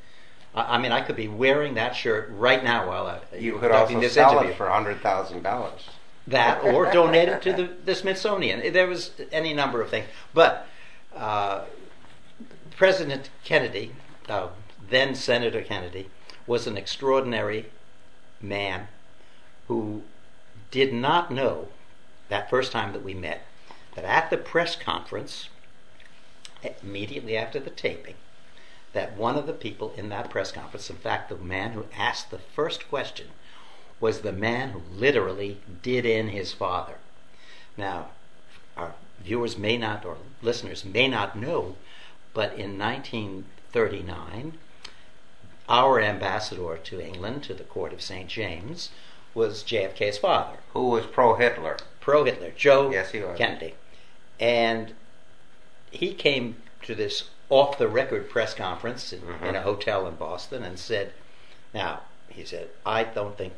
I, 0.57 0.77
I 0.77 0.79
mean, 0.79 0.93
I 0.93 1.01
could 1.01 1.17
be 1.17 1.29
wearing 1.29 1.75
that 1.75 1.95
shirt 1.95 2.31
right 2.33 2.63
now 2.65 2.89
while 2.89 3.07
I, 3.07 3.37
you 3.37 3.59
could 3.59 3.71
also 3.71 4.01
this 4.01 4.15
sell 4.15 4.33
interview. 4.33 4.51
it 4.51 4.57
for 4.57 4.69
hundred 4.69 5.01
thousand 5.01 5.43
dollars. 5.43 5.83
That 6.27 6.65
or 6.65 6.91
donate 6.91 7.29
it 7.29 7.43
to 7.43 7.53
the, 7.53 7.71
the 7.85 7.95
Smithsonian. 7.95 8.73
There 8.73 8.89
was 8.89 9.13
any 9.31 9.55
number 9.55 9.81
of 9.81 9.91
things, 9.91 10.09
but 10.35 10.67
uh, 11.15 11.63
President 12.77 13.31
Kennedy, 13.45 13.93
uh, 14.29 14.49
then 14.91 15.15
Senator 15.15 15.63
Kennedy, 15.63 16.11
was 16.47 16.67
an 16.67 16.77
extraordinary 16.77 17.67
man 18.41 18.89
who 19.69 20.03
did 20.73 20.93
not 20.93 21.31
know 21.31 21.69
that 22.29 22.51
first 22.51 22.73
time 22.73 22.93
that 22.93 23.05
we 23.05 23.15
met 23.15 23.47
that 23.95 24.05
at 24.05 24.31
the 24.31 24.37
press 24.37 24.77
conference, 24.77 25.49
immediately 26.83 27.37
after 27.37 27.59
the 27.59 27.71
taping, 27.71 28.15
that 28.97 29.15
one 29.15 29.37
of 29.37 29.47
the 29.47 29.53
people 29.53 29.93
in 29.95 30.09
that 30.09 30.31
press 30.31 30.51
conference, 30.51 30.89
in 30.89 30.97
fact, 30.97 31.29
the 31.29 31.37
man 31.37 31.73
who 31.73 31.85
asked 31.95 32.31
the 32.31 32.39
first 32.39 32.89
question, 32.89 33.27
was 34.01 34.23
the 34.23 34.33
man 34.33 34.71
who 34.71 34.81
literally 34.91 35.61
did 35.83 36.07
in 36.07 36.29
his 36.29 36.55
father. 36.55 36.95
Now, 37.77 38.09
our 38.75 38.95
viewers 39.23 39.59
may 39.59 39.77
not, 39.77 40.07
or 40.07 40.17
listeners 40.41 40.83
may 40.83 41.09
not 41.09 41.37
know, 41.37 41.77
but 42.33 42.55
in 42.55 42.79
1939, 42.79 44.57
our 45.69 46.01
ambassador 46.01 46.79
to 46.79 47.01
England, 47.01 47.43
to 47.43 47.53
the 47.53 47.65
court 47.65 47.93
of 47.93 48.01
St. 48.01 48.31
James, 48.31 48.89
was 49.35 49.63
JFK's 49.63 50.17
father. 50.17 50.61
Who 50.73 50.89
was 50.89 51.05
pro 51.05 51.35
Hitler? 51.35 51.77
Pro 52.01 52.25
Hitler, 52.25 52.53
Joe 52.57 52.91
yes, 52.91 53.11
he 53.11 53.21
was. 53.21 53.37
Kennedy. 53.37 53.75
And 54.41 54.95
he 55.91 56.15
came 56.15 56.57
to 56.85 56.95
this 56.95 57.29
off 57.49 57.79
the 57.79 57.89
record 57.89 58.29
press 58.29 58.55
conference 58.55 59.13
in, 59.13 59.21
mm-hmm. 59.21 59.45
in, 59.45 59.55
a 59.55 59.63
hotel 59.63 60.07
in 60.07 60.15
Boston 60.17 60.63
and 60.63 60.79
said, 60.79 61.13
Now, 61.73 62.01
he 62.29 62.45
said, 62.45 62.69
I 62.85 63.05
don't 63.05 63.37
think 63.39 63.55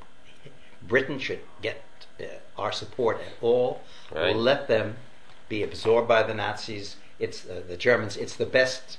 Britain 0.83 1.19
should 1.19 1.41
get 1.63 1.83
uh, 2.21 2.25
our 2.57 2.73
support 2.73 3.19
at 3.21 3.33
all. 3.43 3.83
Right. 4.15 4.35
Let 4.35 4.69
them 4.69 4.97
be 5.49 5.63
absorbed 5.63 6.09
by 6.09 6.23
the 6.23 6.35
Nazis. 6.35 6.97
It's 7.19 7.47
uh, 7.47 7.63
the 7.67 7.77
Germans. 7.77 8.17
It's 8.17 8.37
the 8.37 8.47
best. 8.47 8.99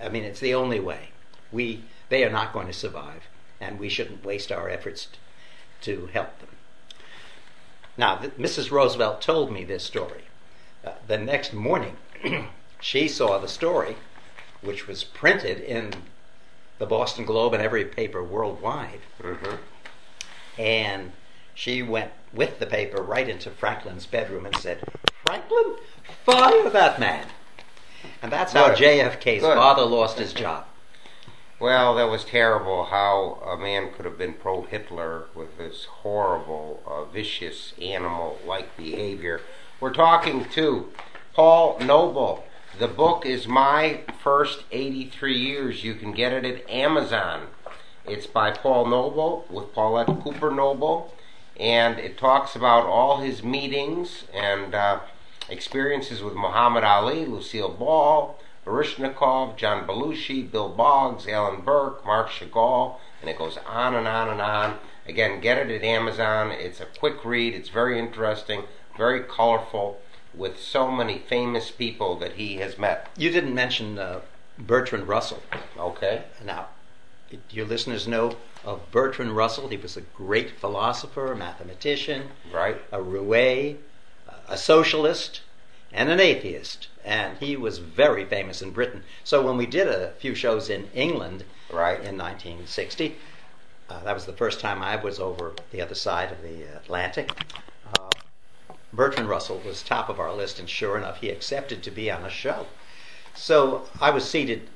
I 0.00 0.08
mean, 0.08 0.24
it's 0.24 0.40
the 0.40 0.54
only 0.54 0.80
way. 0.80 1.10
We 1.50 1.82
they 2.08 2.24
are 2.24 2.30
not 2.30 2.52
going 2.52 2.66
to 2.66 2.72
survive, 2.72 3.24
and 3.60 3.78
we 3.78 3.88
shouldn't 3.88 4.24
waste 4.24 4.52
our 4.52 4.68
efforts 4.68 5.06
t- 5.06 5.18
to 5.82 6.06
help 6.06 6.38
them. 6.38 6.50
Now, 7.96 8.16
th- 8.16 8.36
Mrs. 8.36 8.70
Roosevelt 8.70 9.20
told 9.20 9.50
me 9.50 9.64
this 9.64 9.82
story. 9.82 10.24
Uh, 10.84 10.92
the 11.06 11.18
next 11.18 11.52
morning, 11.52 11.96
she 12.80 13.08
saw 13.08 13.38
the 13.38 13.48
story, 13.48 13.96
which 14.66 14.86
was 14.86 15.04
printed 15.04 15.60
in 15.60 15.94
the 16.78 16.86
Boston 16.86 17.24
Globe 17.24 17.54
and 17.54 17.62
every 17.62 17.84
paper 17.84 18.22
worldwide. 18.22 19.00
Mm-hmm. 19.22 19.56
And 20.60 21.12
she 21.54 21.82
went 21.82 22.10
with 22.32 22.58
the 22.58 22.66
paper 22.66 23.02
right 23.02 23.28
into 23.28 23.50
Franklin's 23.50 24.06
bedroom 24.06 24.44
and 24.44 24.56
said, 24.56 24.82
Franklin, 25.24 25.76
fire 26.24 26.68
that 26.70 27.00
man. 27.00 27.26
And 28.22 28.30
that's 28.30 28.52
how 28.52 28.74
JFK's 28.74 29.40
Good. 29.40 29.56
father 29.56 29.84
lost 29.84 30.18
his 30.18 30.32
job. 30.32 30.66
Well, 31.58 31.94
that 31.94 32.10
was 32.10 32.24
terrible 32.24 32.84
how 32.84 33.40
a 33.42 33.56
man 33.56 33.90
could 33.92 34.04
have 34.04 34.18
been 34.18 34.34
pro 34.34 34.62
Hitler 34.62 35.24
with 35.34 35.56
this 35.56 35.86
horrible, 35.86 36.82
uh, 36.86 37.04
vicious 37.04 37.72
animal 37.80 38.38
like 38.46 38.76
behavior. 38.76 39.40
We're 39.80 39.94
talking 39.94 40.44
to 40.50 40.92
Paul 41.32 41.78
Noble. 41.80 42.44
The 42.78 42.88
book 42.88 43.24
is 43.24 43.48
My 43.48 44.02
First 44.22 44.64
83 44.70 45.34
Years. 45.34 45.82
You 45.82 45.94
can 45.94 46.12
get 46.12 46.34
it 46.34 46.44
at 46.44 46.68
Amazon. 46.68 47.46
It's 48.04 48.26
by 48.26 48.50
Paul 48.50 48.84
Noble 48.84 49.46
with 49.48 49.72
Paulette 49.72 50.08
Cooper 50.22 50.50
Noble, 50.50 51.14
and 51.58 51.98
it 51.98 52.18
talks 52.18 52.54
about 52.54 52.84
all 52.84 53.22
his 53.22 53.42
meetings 53.42 54.24
and 54.34 54.74
uh, 54.74 55.00
experiences 55.48 56.22
with 56.22 56.34
Muhammad 56.34 56.84
Ali, 56.84 57.24
Lucille 57.24 57.70
Ball, 57.70 58.38
Baryshnikov, 58.66 59.56
John 59.56 59.86
Belushi, 59.86 60.50
Bill 60.50 60.68
Boggs, 60.68 61.26
Alan 61.26 61.62
Burke, 61.62 62.04
Marc 62.04 62.28
Chagall, 62.28 62.96
and 63.22 63.30
it 63.30 63.38
goes 63.38 63.56
on 63.66 63.94
and 63.94 64.06
on 64.06 64.28
and 64.28 64.42
on. 64.42 64.78
Again, 65.06 65.40
get 65.40 65.56
it 65.56 65.70
at 65.70 65.82
Amazon. 65.82 66.52
It's 66.52 66.80
a 66.80 66.86
quick 66.98 67.24
read. 67.24 67.54
It's 67.54 67.70
very 67.70 67.98
interesting, 67.98 68.64
very 68.98 69.22
colorful, 69.22 69.98
with 70.36 70.60
so 70.60 70.90
many 70.90 71.18
famous 71.18 71.70
people 71.70 72.16
that 72.18 72.32
he 72.32 72.56
has 72.56 72.78
met. 72.78 73.08
You 73.16 73.30
didn't 73.30 73.54
mention 73.54 73.98
uh, 73.98 74.20
Bertrand 74.58 75.08
Russell. 75.08 75.42
Okay. 75.78 76.24
Now, 76.44 76.68
your 77.50 77.66
listeners 77.66 78.06
know 78.06 78.36
of 78.64 78.90
Bertrand 78.90 79.34
Russell. 79.36 79.68
He 79.68 79.76
was 79.76 79.96
a 79.96 80.00
great 80.02 80.58
philosopher, 80.58 81.32
a 81.32 81.36
mathematician, 81.36 82.30
Right. 82.52 82.80
a 82.92 83.00
roue, 83.02 83.76
a 84.48 84.56
socialist, 84.56 85.40
and 85.92 86.10
an 86.10 86.20
atheist. 86.20 86.88
And 87.04 87.38
he 87.38 87.56
was 87.56 87.78
very 87.78 88.24
famous 88.24 88.60
in 88.62 88.70
Britain. 88.72 89.04
So 89.24 89.44
when 89.44 89.56
we 89.56 89.66
did 89.66 89.88
a 89.88 90.10
few 90.18 90.34
shows 90.34 90.68
in 90.68 90.88
England 90.94 91.44
Right. 91.70 91.98
in 91.98 92.16
1960, 92.16 93.16
uh, 93.88 94.02
that 94.02 94.14
was 94.14 94.26
the 94.26 94.32
first 94.32 94.60
time 94.60 94.82
I 94.82 94.96
was 94.96 95.18
over 95.20 95.52
the 95.70 95.80
other 95.80 95.94
side 95.94 96.32
of 96.32 96.42
the 96.42 96.62
Atlantic. 96.76 97.30
Bertrand 98.96 99.28
Russell 99.28 99.60
was 99.64 99.82
top 99.82 100.08
of 100.08 100.18
our 100.18 100.32
list, 100.32 100.58
and 100.58 100.70
sure 100.70 100.96
enough, 100.96 101.20
he 101.20 101.28
accepted 101.28 101.82
to 101.82 101.90
be 101.90 102.10
on 102.10 102.24
a 102.24 102.30
show. 102.30 102.66
So 103.34 103.88
I 104.00 104.08
was 104.08 104.28
seated 104.28 104.70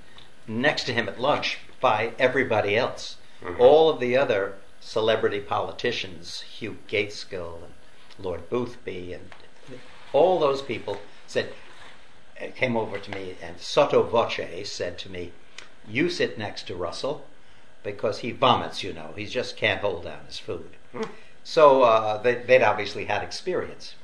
next 0.47 0.85
to 0.85 0.93
him 0.93 1.09
at 1.09 1.19
lunch 1.19 1.59
by 1.81 2.13
everybody 2.19 2.77
else. 2.77 3.17
All 3.59 3.89
of 3.89 3.99
the 3.99 4.19
other 4.19 4.57
celebrity 4.79 5.41
politicians, 5.41 6.43
Hugh 6.43 6.77
Gaitskell 6.87 7.63
and 7.65 7.75
Lord 8.19 8.51
Boothby, 8.51 9.15
and 9.15 9.31
all 10.13 10.39
those 10.39 10.61
people 10.61 11.01
said, 11.27 11.55
came 12.55 12.77
over 12.77 12.99
to 12.99 13.11
me 13.11 13.37
and 13.43 13.59
sotto 13.59 14.03
voce 14.03 14.71
said 14.71 14.99
to 14.99 15.11
me, 15.11 15.33
"You 15.89 16.11
sit 16.11 16.37
next 16.37 16.67
to 16.67 16.75
Russell 16.75 17.27
because 17.83 18.19
he 18.19 18.33
vomits. 18.33 18.83
You 18.83 18.93
know, 18.93 19.15
he 19.17 19.25
just 19.25 19.57
can't 19.57 19.81
hold 19.81 20.05
down 20.05 20.27
his 20.27 20.39
food." 20.39 20.77
So 21.43 21.83
uh, 21.83 22.21
they, 22.21 22.35
they'd 22.35 22.63
obviously 22.63 23.07
had 23.07 23.23
experience. 23.23 23.95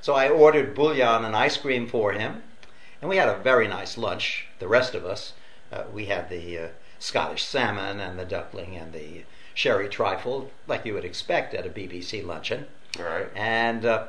So 0.00 0.14
I 0.14 0.28
ordered 0.28 0.74
bouillon 0.74 1.24
and 1.24 1.36
ice 1.36 1.56
cream 1.56 1.86
for 1.86 2.12
him, 2.12 2.42
and 3.00 3.08
we 3.08 3.16
had 3.16 3.28
a 3.28 3.36
very 3.36 3.68
nice 3.68 3.98
lunch. 3.98 4.46
The 4.58 4.68
rest 4.68 4.94
of 4.94 5.04
us, 5.04 5.34
uh, 5.72 5.84
we 5.92 6.06
had 6.06 6.30
the 6.30 6.58
uh, 6.58 6.68
Scottish 6.98 7.44
salmon 7.44 8.00
and 8.00 8.18
the 8.18 8.24
duckling 8.24 8.76
and 8.76 8.92
the 8.92 9.24
sherry 9.54 9.88
trifle, 9.88 10.50
like 10.66 10.86
you 10.86 10.94
would 10.94 11.04
expect 11.04 11.54
at 11.54 11.66
a 11.66 11.70
BBC 11.70 12.24
luncheon. 12.24 12.66
All 12.98 13.04
right. 13.04 13.26
And, 13.34 13.84
uh, 13.84 14.08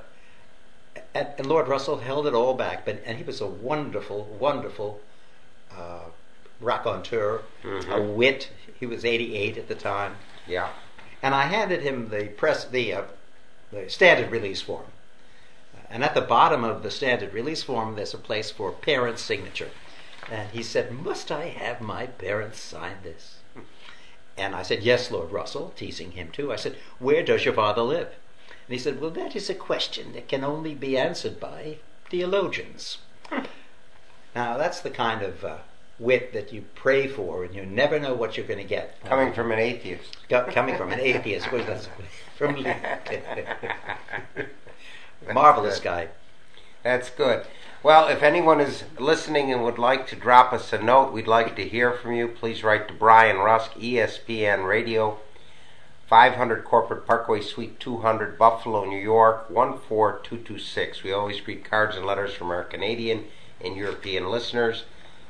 and, 1.13 1.27
and 1.37 1.47
Lord 1.47 1.67
Russell 1.67 1.97
held 1.99 2.25
it 2.27 2.33
all 2.33 2.53
back, 2.53 2.85
but 2.85 3.01
and 3.05 3.17
he 3.17 3.23
was 3.23 3.41
a 3.41 3.47
wonderful, 3.47 4.25
wonderful 4.39 4.99
uh, 5.75 6.05
raconteur, 6.59 7.41
a 7.89 8.01
wit. 8.01 8.49
He 8.79 8.85
was 8.85 9.03
88 9.05 9.57
at 9.57 9.67
the 9.67 9.75
time, 9.75 10.15
Yeah. 10.47 10.69
and 11.21 11.35
I 11.35 11.43
handed 11.43 11.81
him 11.81 12.09
the 12.09 12.25
press, 12.27 12.65
the 12.65 12.93
uh, 12.93 13.01
the 13.71 13.89
standard 13.89 14.31
release 14.31 14.61
form. 14.61 14.85
And 15.91 16.05
at 16.05 16.15
the 16.15 16.21
bottom 16.21 16.63
of 16.63 16.83
the 16.83 16.89
standard 16.89 17.33
release 17.33 17.63
form, 17.63 17.95
there's 17.95 18.13
a 18.13 18.17
place 18.17 18.49
for 18.49 18.71
parent's 18.71 19.21
signature. 19.21 19.71
And 20.31 20.49
he 20.51 20.63
said, 20.63 20.91
Must 20.91 21.31
I 21.31 21.47
have 21.47 21.81
my 21.81 22.05
parents 22.05 22.61
sign 22.61 22.97
this? 23.03 23.39
And 24.37 24.55
I 24.55 24.61
said, 24.61 24.83
Yes, 24.83 25.11
Lord 25.11 25.31
Russell, 25.31 25.73
teasing 25.75 26.11
him 26.11 26.31
too. 26.31 26.53
I 26.53 26.55
said, 26.55 26.77
Where 26.99 27.23
does 27.23 27.43
your 27.43 27.53
father 27.53 27.81
live? 27.81 28.07
And 28.07 28.73
he 28.73 28.79
said, 28.79 29.01
Well, 29.01 29.11
that 29.11 29.35
is 29.35 29.49
a 29.49 29.55
question 29.55 30.13
that 30.13 30.29
can 30.29 30.45
only 30.45 30.73
be 30.73 30.97
answered 30.97 31.41
by 31.41 31.79
theologians. 32.09 32.99
now, 34.33 34.57
that's 34.57 34.79
the 34.79 34.91
kind 34.91 35.21
of 35.21 35.43
uh, 35.43 35.57
wit 35.99 36.31
that 36.31 36.53
you 36.53 36.63
pray 36.73 37.07
for, 37.07 37.43
and 37.43 37.53
you 37.53 37.65
never 37.65 37.99
know 37.99 38.13
what 38.13 38.37
you're 38.37 38.47
going 38.47 38.59
to 38.59 38.63
get. 38.63 38.95
Coming 39.03 39.33
from 39.33 39.51
an 39.51 39.59
atheist. 39.59 40.15
Co- 40.29 40.49
coming 40.51 40.77
from 40.77 40.93
an 40.93 41.01
atheist. 41.01 41.51
What 41.51 41.67
is 41.67 41.89
marvelous 45.33 45.79
guy. 45.79 46.09
That's 46.83 47.09
good. 47.09 47.45
Well, 47.83 48.07
if 48.07 48.21
anyone 48.21 48.61
is 48.61 48.83
listening 48.99 49.51
and 49.51 49.63
would 49.63 49.79
like 49.79 50.07
to 50.07 50.15
drop 50.15 50.53
us 50.53 50.71
a 50.71 50.81
note, 50.81 51.11
we'd 51.11 51.27
like 51.27 51.55
to 51.55 51.67
hear 51.67 51.91
from 51.91 52.13
you. 52.13 52.27
Please 52.27 52.63
write 52.63 52.87
to 52.87 52.93
Brian 52.93 53.37
Rusk, 53.37 53.73
ESPN 53.73 54.67
Radio, 54.67 55.17
500 56.07 56.63
Corporate 56.63 57.07
Parkway, 57.07 57.41
Suite 57.41 57.79
200, 57.79 58.37
Buffalo, 58.37 58.85
New 58.85 58.99
York, 58.99 59.47
14226. 59.47 61.03
We 61.03 61.11
always 61.11 61.47
read 61.47 61.63
cards 61.63 61.95
and 61.95 62.05
letters 62.05 62.33
from 62.33 62.51
our 62.51 62.63
Canadian 62.63 63.25
and 63.59 63.75
European 63.75 64.29
listeners. 64.29 64.83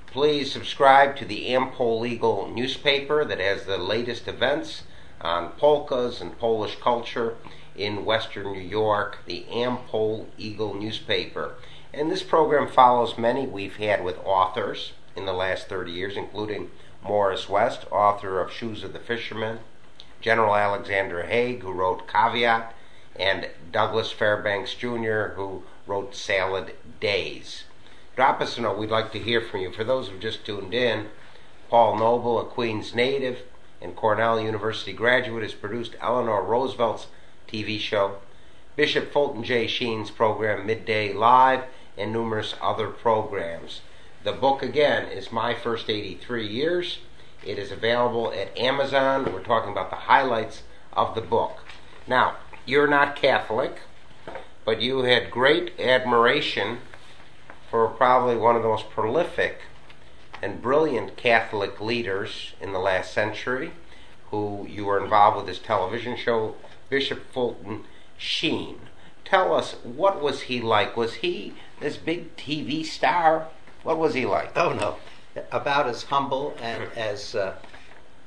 Please 0.08 0.52
subscribe 0.52 1.16
to 1.18 1.26
the 1.26 1.50
Ampol 1.52 2.06
Eagle 2.06 2.52
newspaper 2.54 3.24
that 3.24 3.40
has 3.40 3.64
the 3.64 3.78
latest 3.78 4.28
events 4.28 4.84
on 5.22 5.52
polkas 5.52 6.20
and 6.20 6.38
Polish 6.38 6.78
culture 6.82 7.36
in 7.76 8.06
Western 8.06 8.52
New 8.52 8.60
York, 8.60 9.20
the 9.26 9.46
Ampol 9.50 10.28
Eagle 10.38 10.74
newspaper. 10.74 11.56
And 11.94 12.12
this 12.12 12.24
program 12.24 12.68
follows 12.68 13.18
many 13.18 13.46
we've 13.46 13.78
had 13.78 14.04
with 14.04 14.18
authors 14.26 14.94
in 15.16 15.26
the 15.26 15.34
last 15.34 15.68
30 15.68 15.92
years, 15.92 16.18
including 16.18 16.72
Morris 17.04 17.50
West, 17.50 17.86
author 17.92 18.40
of 18.40 18.52
Shoes 18.52 18.84
of 18.84 18.94
the 18.94 19.00
Fisherman, 19.00 19.60
General 20.22 20.56
Alexander 20.56 21.24
Haig, 21.24 21.62
who 21.62 21.72
wrote 21.72 22.08
Caveat, 22.08 22.74
and 23.16 23.50
Douglas 23.72 24.12
Fairbanks 24.12 24.74
Jr., 24.74 25.34
who 25.36 25.64
wrote 25.86 26.16
Salad 26.16 26.76
Days. 27.00 27.64
Drop 28.16 28.40
us 28.42 28.58
a 28.58 28.62
note. 28.62 28.78
We'd 28.78 28.90
like 28.90 29.12
to 29.14 29.20
hear 29.20 29.42
from 29.42 29.62
you. 29.62 29.72
For 29.72 29.84
those 29.84 30.10
who 30.10 30.20
just 30.20 30.46
tuned 30.46 30.74
in, 30.74 31.08
Paul 31.70 31.98
Noble, 31.98 32.40
a 32.40 32.46
Queens 32.46 32.94
native 32.94 33.40
and 33.82 33.96
Cornell 33.96 34.40
University 34.40 34.94
graduate, 34.94 35.44
has 35.44 35.54
produced 35.54 35.96
Eleanor 36.00 36.44
Roosevelt's 36.44 37.08
TV 37.52 37.80
show, 37.80 38.18
Bishop 38.76 39.12
Fulton 39.12 39.44
J. 39.44 39.68
Sheen's 39.68 40.10
program 40.10 40.66
Midday 40.66 41.12
Live, 41.14 41.66
and 41.98 42.14
numerous 42.14 42.56
other 42.62 42.88
programs. 42.88 43.82
The 44.24 44.32
book, 44.32 44.64
again, 44.64 45.12
is 45.12 45.32
My 45.32 45.54
First 45.54 45.90
83 45.90 46.48
Years. 46.48 47.00
It 47.46 47.58
is 47.58 47.72
available 47.72 48.32
at 48.32 48.58
Amazon. 48.58 49.34
We're 49.34 49.44
talking 49.44 49.72
about 49.72 49.90
the 49.90 49.98
highlights 49.98 50.64
of 50.94 51.16
the 51.16 51.22
book. 51.22 51.60
Now, 52.08 52.38
you're 52.66 52.88
not 52.88 53.16
Catholic, 53.16 53.80
but 54.64 54.82
you 54.82 55.00
had 55.00 55.32
great 55.32 55.78
admiration 55.80 56.80
for 57.70 57.88
probably 57.88 58.38
one 58.38 58.56
of 58.56 58.62
the 58.62 58.70
most 58.70 58.90
prolific 58.90 59.62
and 60.42 60.62
brilliant 60.62 61.18
Catholic 61.18 61.82
leaders 61.82 62.54
in 62.62 62.72
the 62.72 62.80
last 62.80 63.14
century, 63.14 63.72
who 64.30 64.66
you 64.70 64.86
were 64.86 65.04
involved 65.04 65.38
with 65.38 65.48
his 65.48 65.60
television 65.60 66.16
show, 66.16 66.56
Bishop 66.92 67.32
Fulton 67.32 67.86
Sheen. 68.18 68.82
Tell 69.24 69.56
us, 69.56 69.78
what 69.84 70.22
was 70.22 70.42
he 70.42 70.62
like? 70.62 70.98
Was 70.98 71.16
he 71.16 71.54
this 71.80 71.96
big 71.96 72.36
TV 72.36 72.86
star? 72.86 73.48
What 73.82 73.98
was 73.98 74.14
he 74.14 74.26
like? 74.26 74.52
Oh 74.56 74.74
no, 74.74 74.98
about 75.52 75.88
as 75.88 76.04
humble 76.04 76.54
and 76.62 76.92
as 76.96 77.34
uh, 77.34 77.56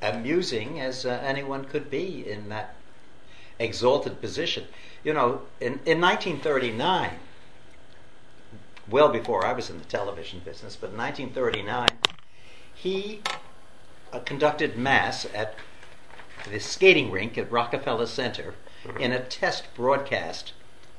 amusing 0.02 0.80
as 0.80 1.04
uh, 1.04 1.20
anyone 1.22 1.66
could 1.66 1.90
be 1.90 2.28
in 2.28 2.48
that 2.48 2.74
exalted 3.58 4.20
position. 4.20 4.64
You 5.04 5.12
know, 5.12 5.42
in, 5.60 5.80
in 5.84 6.00
1939, 6.00 7.18
well 8.88 9.10
before 9.10 9.44
I 9.44 9.52
was 9.52 9.68
in 9.68 9.78
the 9.78 9.84
television 9.84 10.40
business, 10.42 10.74
but 10.74 10.90
in 10.90 10.96
1939, 10.96 11.88
he 12.74 13.20
uh, 14.10 14.20
conducted 14.20 14.78
mass 14.78 15.26
at 15.34 15.54
the 16.50 16.58
skating 16.60 17.10
rink 17.10 17.38
at 17.38 17.50
Rockefeller 17.50 18.06
Center 18.06 18.54
mm-hmm. 18.84 18.98
in 18.98 19.12
a 19.12 19.24
test 19.24 19.64
broadcast 19.74 20.52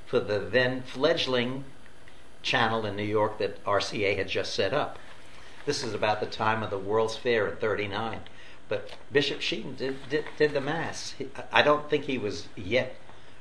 for 0.06 0.20
the 0.20 0.40
then 0.40 0.82
fledgling 0.82 1.66
channel 2.42 2.86
in 2.86 2.96
New 2.96 3.04
York 3.04 3.38
that 3.40 3.64
RCA 3.66 4.16
had 4.18 4.28
just 4.28 4.54
set 4.54 4.74
up. 4.74 5.00
This 5.66 5.84
is 5.84 5.94
about 5.94 6.20
the 6.20 6.28
time 6.28 6.62
of 6.62 6.70
the 6.70 6.78
World's 6.78 7.18
Fair 7.18 7.48
in 7.48 7.58
39. 7.58 8.20
But 8.68 8.92
Bishop 9.12 9.42
Sheen 9.42 9.76
did, 9.76 10.10
did, 10.10 10.26
did 10.38 10.54
the 10.54 10.62
Mass. 10.62 11.12
He, 11.18 11.28
I 11.52 11.62
don't 11.62 11.90
think 11.90 12.06
he 12.06 12.18
was 12.18 12.48
yet 12.56 12.96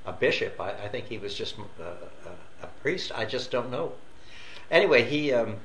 a 0.07 0.13
bishop. 0.13 0.61
I, 0.61 0.71
I 0.71 0.89
think 0.89 1.07
he 1.07 1.19
was 1.19 1.35
just 1.35 1.57
a, 1.79 1.83
a, 1.83 2.65
a, 2.65 2.67
priest. 2.83 3.13
I 3.15 3.25
just 3.25 3.51
don't 3.51 3.71
know. 3.71 3.93
Anyway, 4.71 5.05
he. 5.05 5.33
Um, 5.33 5.57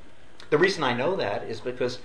the 0.48 0.58
reason 0.58 0.82
I 0.82 0.94
know 0.94 1.14
that 1.16 1.44
is 1.44 1.60
because 1.60 1.98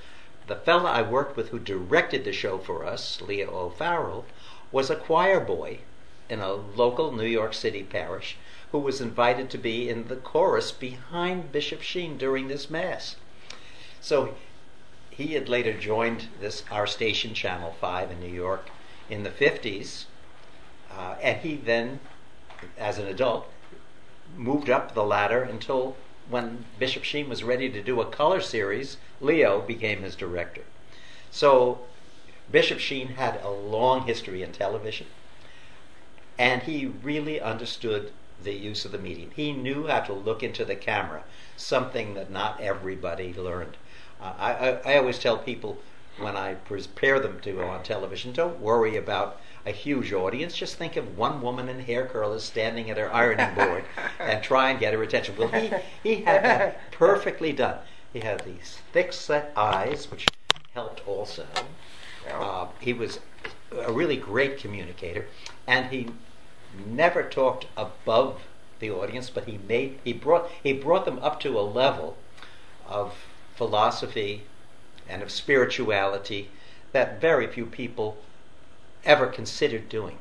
the 0.47 0.55
fella 0.55 0.91
I 0.91 1.01
worked 1.01 1.35
with 1.35 1.49
who 1.49 1.59
directed 1.59 2.23
the 2.23 2.33
show 2.33 2.57
for 2.57 2.85
us, 2.85 3.21
Leo 3.21 3.51
O'Farrell, 3.55 4.25
was 4.71 4.89
a 4.89 4.95
choir 4.95 5.39
boy 5.39 5.79
in 6.29 6.39
a 6.39 6.53
local 6.53 7.11
New 7.11 7.25
York 7.25 7.53
City 7.53 7.83
parish 7.83 8.37
who 8.71 8.79
was 8.79 9.01
invited 9.01 9.49
to 9.49 9.57
be 9.57 9.89
in 9.89 10.07
the 10.07 10.15
chorus 10.15 10.71
behind 10.71 11.51
Bishop 11.51 11.81
Sheen 11.81 12.17
during 12.17 12.47
this 12.47 12.69
Mass. 12.69 13.15
So 14.01 14.35
he 15.09 15.33
had 15.33 15.47
later 15.47 15.73
joined 15.73 16.27
this 16.39 16.63
our 16.69 16.85
station, 16.85 17.33
Channel 17.33 17.75
5 17.79 18.11
in 18.11 18.19
New 18.19 18.31
York, 18.31 18.69
in 19.09 19.23
the 19.23 19.29
50s. 19.29 20.05
Uh, 20.91 21.15
and 21.21 21.41
he 21.41 21.55
then, 21.55 21.99
as 22.77 22.97
an 22.97 23.07
adult, 23.07 23.49
moved 24.35 24.69
up 24.69 24.93
the 24.93 25.03
ladder 25.03 25.41
until 25.41 25.95
when 26.29 26.65
Bishop 26.79 27.03
Sheen 27.03 27.29
was 27.29 27.43
ready 27.43 27.69
to 27.69 27.81
do 27.81 28.01
a 28.01 28.05
color 28.05 28.41
series, 28.41 28.97
Leo 29.21 29.61
became 29.61 30.01
his 30.01 30.15
director. 30.15 30.63
So 31.31 31.81
Bishop 32.51 32.79
Sheen 32.79 33.09
had 33.09 33.39
a 33.41 33.49
long 33.49 34.07
history 34.07 34.41
in 34.41 34.51
television, 34.51 35.07
and 36.37 36.63
he 36.63 36.85
really 36.85 37.39
understood 37.39 38.11
the 38.43 38.53
use 38.53 38.85
of 38.85 38.91
the 38.91 38.97
medium. 38.97 39.31
He 39.35 39.51
knew 39.51 39.87
how 39.87 40.01
to 40.01 40.13
look 40.13 40.43
into 40.43 40.65
the 40.65 40.75
camera, 40.75 41.23
something 41.55 42.13
that 42.15 42.31
not 42.31 42.59
everybody 42.59 43.33
learned. 43.33 43.77
Uh, 44.21 44.33
I, 44.37 44.51
I, 44.51 44.93
I 44.93 44.97
always 44.97 45.19
tell 45.19 45.37
people 45.37 45.79
when 46.17 46.35
I 46.37 46.55
prepare 46.55 47.19
them 47.19 47.39
to 47.41 47.51
go 47.51 47.67
on 47.67 47.83
television, 47.83 48.31
don't 48.31 48.59
worry 48.59 48.95
about 48.95 49.39
a 49.65 49.71
huge 49.71 50.13
audience. 50.13 50.55
Just 50.55 50.75
think 50.75 50.95
of 50.95 51.17
one 51.17 51.41
woman 51.41 51.69
in 51.69 51.79
hair 51.79 52.05
curlers 52.05 52.43
standing 52.43 52.89
at 52.89 52.97
her 52.97 53.13
ironing 53.13 53.53
board 53.55 53.83
and 54.19 54.43
try 54.43 54.69
and 54.69 54.79
get 54.79 54.93
her 54.93 55.01
attention. 55.03 55.35
Well, 55.37 55.47
he, 55.47 55.71
he 56.03 56.23
had 56.23 56.43
that 56.43 56.91
perfectly 56.91 57.51
done. 57.51 57.79
He 58.13 58.19
had 58.19 58.45
these 58.45 58.79
thick 58.93 59.11
set 59.11 59.51
eyes, 59.55 60.09
which 60.09 60.27
helped 60.73 61.05
also. 61.07 61.45
Uh, 62.31 62.67
he 62.79 62.93
was 62.93 63.19
a 63.71 63.91
really 63.91 64.17
great 64.17 64.57
communicator, 64.57 65.25
and 65.67 65.87
he 65.87 66.07
never 66.85 67.23
talked 67.23 67.67
above 67.75 68.41
the 68.79 68.91
audience, 68.91 69.29
but 69.29 69.45
he 69.45 69.57
made 69.57 69.99
he 70.03 70.13
brought 70.13 70.49
he 70.61 70.73
brought 70.73 71.05
them 71.05 71.19
up 71.19 71.39
to 71.39 71.57
a 71.57 71.61
level 71.61 72.17
of 72.87 73.13
philosophy 73.55 74.43
and 75.07 75.21
of 75.21 75.31
spirituality 75.31 76.49
that 76.91 77.21
very 77.21 77.47
few 77.47 77.65
people 77.65 78.17
ever 79.05 79.27
considered 79.27 79.89
doing. 79.89 80.17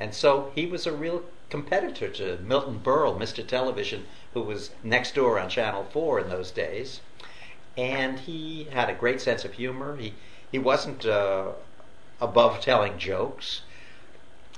And 0.00 0.14
so 0.14 0.52
he 0.54 0.66
was 0.66 0.86
a 0.86 0.92
real 0.92 1.24
competitor 1.50 2.08
to 2.08 2.38
Milton 2.38 2.80
Berle, 2.82 3.18
Mr. 3.18 3.46
Television, 3.46 4.06
who 4.34 4.42
was 4.42 4.70
next 4.82 5.14
door 5.14 5.38
on 5.38 5.48
Channel 5.48 5.86
4 5.90 6.20
in 6.20 6.28
those 6.28 6.50
days. 6.50 7.00
And 7.76 8.20
he 8.20 8.64
had 8.72 8.90
a 8.90 8.94
great 8.94 9.20
sense 9.20 9.44
of 9.44 9.54
humor. 9.54 9.96
He, 9.96 10.14
he 10.50 10.58
wasn't 10.58 11.06
uh, 11.06 11.52
above 12.20 12.60
telling 12.60 12.98
jokes. 12.98 13.62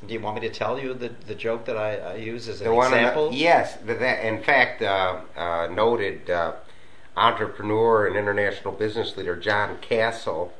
Do 0.07 0.15
you 0.15 0.21
want 0.21 0.41
me 0.41 0.49
to 0.49 0.55
tell 0.55 0.79
you 0.79 0.95
the, 0.95 1.11
the 1.27 1.35
joke 1.35 1.67
that 1.67 1.77
I, 1.77 1.97
I 1.97 2.15
use 2.17 2.49
as 2.49 2.61
an 2.63 2.69
the 2.69 2.79
example? 2.79 3.31
The, 3.31 3.37
yes, 3.37 3.77
that, 3.85 4.27
in 4.27 4.43
fact, 4.43 4.81
uh, 4.81 5.21
uh, 5.37 5.69
noted 5.71 6.31
uh, 6.31 6.55
entrepreneur 7.17 8.07
and 8.07 8.17
international 8.17 8.73
business 8.73 9.17
leader 9.17 9.37
John 9.37 9.77
Castle, 9.79 10.55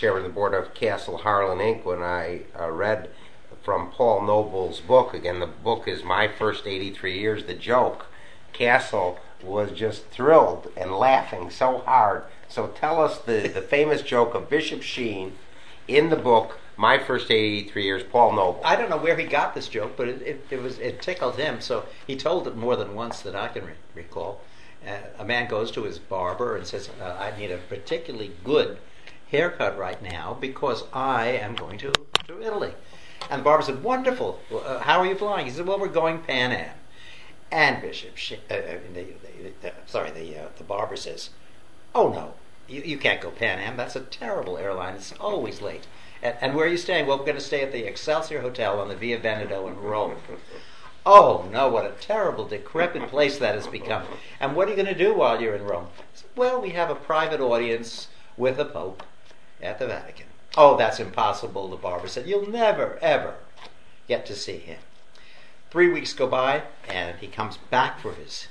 chairman 0.00 0.22
of 0.24 0.30
the 0.30 0.34
board 0.34 0.54
of 0.54 0.72
Castle 0.72 1.18
Harlan 1.18 1.58
Inc., 1.58 1.84
when 1.84 2.02
I 2.02 2.44
uh, 2.58 2.70
read 2.70 3.10
from 3.62 3.90
Paul 3.90 4.22
Noble's 4.22 4.80
book, 4.80 5.12
again, 5.12 5.40
the 5.40 5.46
book 5.46 5.86
is 5.86 6.02
My 6.02 6.26
First 6.26 6.66
83 6.66 7.18
Years, 7.18 7.44
The 7.44 7.52
Joke, 7.52 8.06
Castle 8.54 9.18
was 9.42 9.72
just 9.72 10.06
thrilled 10.06 10.72
and 10.74 10.90
laughing 10.90 11.50
so 11.50 11.80
hard. 11.80 12.24
So 12.48 12.68
tell 12.68 12.98
us 12.98 13.18
the, 13.18 13.48
the 13.48 13.60
famous 13.60 14.00
joke 14.00 14.34
of 14.34 14.48
Bishop 14.48 14.80
Sheen 14.80 15.34
in 15.86 16.08
the 16.08 16.16
book 16.16 16.58
my 16.78 16.98
first 16.98 17.30
83 17.30 17.84
years, 17.84 18.02
Paul 18.02 18.32
Noble. 18.32 18.62
I 18.64 18.76
don't 18.76 18.88
know 18.88 18.96
where 18.96 19.18
he 19.18 19.24
got 19.24 19.54
this 19.54 19.68
joke, 19.68 19.98
but 19.98 20.08
it, 20.08 20.22
it, 20.22 20.46
it 20.48 20.62
was 20.62 20.78
it 20.78 21.02
tickled 21.02 21.36
him. 21.36 21.60
So 21.60 21.84
he 22.06 22.16
told 22.16 22.48
it 22.48 22.56
more 22.56 22.74
than 22.74 22.94
once 22.94 23.20
that 23.20 23.36
I 23.36 23.48
can 23.48 23.66
re- 23.66 23.72
recall. 23.94 24.40
Uh, 24.86 24.96
a 25.18 25.26
man 25.26 25.46
goes 25.46 25.70
to 25.72 25.82
his 25.82 25.98
barber 25.98 26.56
and 26.56 26.66
says, 26.66 26.88
uh, 27.02 27.18
"I 27.20 27.38
need 27.38 27.50
a 27.50 27.58
particularly 27.58 28.32
good 28.42 28.78
haircut 29.30 29.78
right 29.78 30.00
now 30.02 30.36
because 30.40 30.84
I 30.92 31.28
am 31.28 31.54
going 31.54 31.78
to 31.78 31.92
to 32.26 32.42
Italy." 32.42 32.72
And 33.30 33.40
the 33.40 33.44
barber 33.44 33.62
said, 33.62 33.82
"Wonderful. 33.82 34.40
Uh, 34.52 34.80
how 34.80 34.98
are 35.00 35.06
you 35.06 35.14
flying?" 35.14 35.46
He 35.46 35.52
said, 35.52 35.66
"Well, 35.66 35.78
we're 35.78 35.88
going 35.88 36.20
Pan 36.20 36.52
Am." 36.52 36.74
And 37.50 37.82
Bishop, 37.82 38.14
uh, 38.50 38.54
uh, 38.54 38.78
the, 38.94 39.02
the, 39.02 39.52
the, 39.62 39.72
sorry, 39.86 40.10
the 40.10 40.38
uh, 40.38 40.48
the 40.56 40.64
barber 40.64 40.96
says, 40.96 41.30
"Oh 41.94 42.08
no, 42.08 42.34
you, 42.68 42.82
you 42.82 42.98
can't 42.98 43.20
go 43.20 43.30
Pan 43.30 43.58
Am. 43.58 43.76
That's 43.76 43.96
a 43.96 44.00
terrible 44.00 44.58
airline. 44.58 44.94
It's 44.94 45.12
always 45.20 45.60
late." 45.60 45.86
And, 46.22 46.36
and 46.40 46.54
where 46.54 46.66
are 46.66 46.70
you 46.70 46.76
staying? 46.76 47.06
Well, 47.06 47.18
we're 47.18 47.24
going 47.24 47.36
to 47.36 47.42
stay 47.42 47.62
at 47.62 47.72
the 47.72 47.86
Excelsior 47.86 48.40
Hotel 48.40 48.80
on 48.80 48.88
the 48.88 48.96
Via 48.96 49.18
Veneto 49.18 49.66
in 49.68 49.76
Rome. 49.78 50.16
Oh 51.06 51.48
no, 51.50 51.68
what 51.68 51.86
a 51.86 51.94
terrible, 52.00 52.46
decrepit 52.46 53.08
place 53.08 53.38
that 53.38 53.54
has 53.54 53.66
become. 53.66 54.04
And 54.38 54.54
what 54.54 54.68
are 54.68 54.70
you 54.70 54.76
going 54.76 54.94
to 54.94 54.94
do 54.94 55.14
while 55.14 55.40
you're 55.40 55.54
in 55.54 55.64
Rome? 55.64 55.88
Well, 56.36 56.60
we 56.60 56.70
have 56.70 56.90
a 56.90 56.94
private 56.94 57.40
audience 57.40 58.08
with 58.36 58.58
the 58.58 58.64
Pope 58.64 59.02
at 59.62 59.78
the 59.78 59.86
Vatican. 59.86 60.26
Oh, 60.56 60.76
that's 60.76 61.00
impossible, 61.00 61.68
the 61.68 61.76
barber 61.76 62.08
said. 62.08 62.26
You'll 62.26 62.50
never, 62.50 62.98
ever 63.00 63.34
get 64.08 64.26
to 64.26 64.34
see 64.34 64.58
him. 64.58 64.78
Three 65.70 65.88
weeks 65.88 66.12
go 66.12 66.26
by, 66.26 66.64
and 66.88 67.18
he 67.18 67.28
comes 67.28 67.56
back 67.56 68.00
for 68.00 68.12
his 68.14 68.48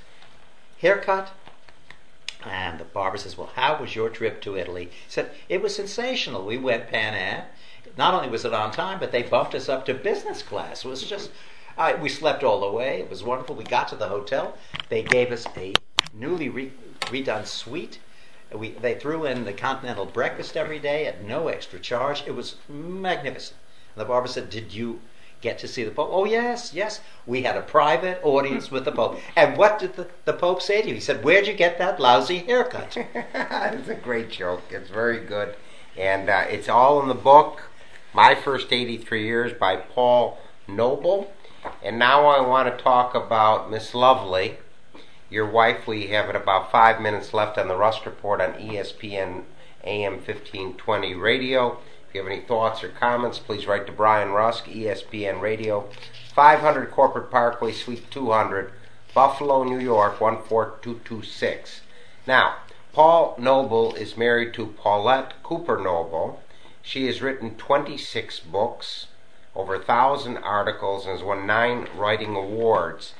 haircut. 0.80 1.32
And 2.42 2.80
the 2.80 2.84
barber 2.84 3.18
says, 3.18 3.36
Well, 3.36 3.50
how 3.54 3.78
was 3.78 3.94
your 3.94 4.08
trip 4.08 4.40
to 4.42 4.56
Italy? 4.56 4.86
He 4.86 5.10
said, 5.10 5.30
It 5.48 5.60
was 5.60 5.76
sensational. 5.76 6.46
We 6.46 6.56
went 6.56 6.88
Pan 6.88 7.12
Am. 7.12 7.44
Not 7.98 8.14
only 8.14 8.30
was 8.30 8.46
it 8.46 8.54
on 8.54 8.72
time, 8.72 8.98
but 8.98 9.12
they 9.12 9.22
bumped 9.22 9.54
us 9.54 9.68
up 9.68 9.84
to 9.86 9.94
business 9.94 10.42
class. 10.42 10.84
It 10.84 10.88
was 10.88 11.02
just, 11.02 11.30
uh, 11.76 11.92
we 12.00 12.08
slept 12.08 12.42
all 12.42 12.60
the 12.60 12.70
way. 12.70 13.00
It 13.00 13.10
was 13.10 13.22
wonderful. 13.22 13.54
We 13.56 13.64
got 13.64 13.88
to 13.88 13.96
the 13.96 14.08
hotel. 14.08 14.56
They 14.88 15.02
gave 15.02 15.30
us 15.32 15.46
a 15.56 15.74
newly 16.14 16.48
re- 16.48 16.72
redone 17.06 17.46
suite. 17.46 17.98
We, 18.54 18.70
they 18.70 18.94
threw 18.94 19.24
in 19.24 19.44
the 19.44 19.52
continental 19.52 20.06
breakfast 20.06 20.56
every 20.56 20.78
day 20.78 21.06
at 21.06 21.24
no 21.24 21.48
extra 21.48 21.78
charge. 21.78 22.24
It 22.26 22.34
was 22.34 22.56
magnificent. 22.68 23.56
And 23.94 24.00
the 24.00 24.06
barber 24.06 24.28
said, 24.28 24.50
Did 24.50 24.72
you 24.72 25.00
get 25.40 25.58
to 25.58 25.68
see 25.68 25.84
the 25.84 25.90
Pope? 25.90 26.10
Oh, 26.12 26.24
yes, 26.24 26.74
yes. 26.74 27.00
We 27.26 27.42
had 27.42 27.56
a 27.56 27.62
private 27.62 28.20
audience 28.22 28.70
with 28.70 28.84
the 28.84 28.92
Pope. 28.92 29.18
And 29.36 29.56
what 29.56 29.78
did 29.78 29.94
the, 29.94 30.08
the 30.24 30.32
Pope 30.32 30.62
say 30.62 30.82
to 30.82 30.88
you? 30.88 30.94
He 30.94 31.00
said, 31.00 31.24
Where'd 31.24 31.46
you 31.46 31.54
get 31.54 31.78
that 31.78 32.00
lousy 32.00 32.38
haircut? 32.38 32.96
it's 33.14 33.88
a 33.88 33.94
great 33.94 34.30
joke. 34.30 34.62
It's 34.70 34.90
very 34.90 35.20
good. 35.20 35.54
And 35.96 36.28
uh, 36.28 36.44
it's 36.48 36.68
all 36.68 37.00
in 37.02 37.08
the 37.08 37.14
book, 37.14 37.62
My 38.12 38.34
First 38.34 38.72
83 38.72 39.24
Years 39.24 39.52
by 39.52 39.76
Paul 39.76 40.38
Noble. 40.66 41.32
And 41.82 41.98
now 41.98 42.26
I 42.26 42.40
want 42.40 42.76
to 42.76 42.82
talk 42.82 43.14
about 43.14 43.70
Miss 43.70 43.94
Lovely, 43.94 44.58
your 45.30 45.46
wife. 45.46 45.86
We 45.86 46.08
have 46.08 46.28
it 46.28 46.36
about 46.36 46.72
five 46.72 47.00
minutes 47.00 47.32
left 47.32 47.56
on 47.56 47.68
the 47.68 47.76
Rusk 47.76 48.04
Report 48.04 48.40
on 48.40 48.54
ESPN 48.54 49.44
AM 49.84 50.14
1520 50.14 51.14
radio. 51.14 51.78
If 52.08 52.14
you 52.14 52.22
have 52.22 52.30
any 52.30 52.42
thoughts 52.42 52.82
or 52.82 52.88
comments, 52.88 53.38
please 53.38 53.66
write 53.66 53.86
to 53.86 53.92
Brian 53.92 54.32
Rusk, 54.32 54.64
ESPN 54.64 55.40
Radio, 55.40 55.88
500 56.34 56.90
Corporate 56.90 57.30
Parkway, 57.30 57.72
Suite 57.72 58.10
200, 58.10 58.72
Buffalo, 59.14 59.62
New 59.62 59.78
York, 59.78 60.18
14226. 60.18 61.82
Now, 62.26 62.56
Paul 62.92 63.36
Noble 63.38 63.94
is 63.94 64.16
married 64.16 64.52
to 64.54 64.66
Paulette 64.66 65.40
Cooper 65.44 65.78
Noble. 65.78 66.42
She 66.82 67.06
has 67.06 67.22
written 67.22 67.54
26 67.54 68.40
books, 68.40 69.06
over 69.54 69.76
a 69.76 69.84
thousand 69.84 70.38
articles, 70.38 71.06
and 71.06 71.16
has 71.16 71.24
won 71.24 71.46
nine 71.46 71.86
writing 71.96 72.34
awards. 72.34 73.14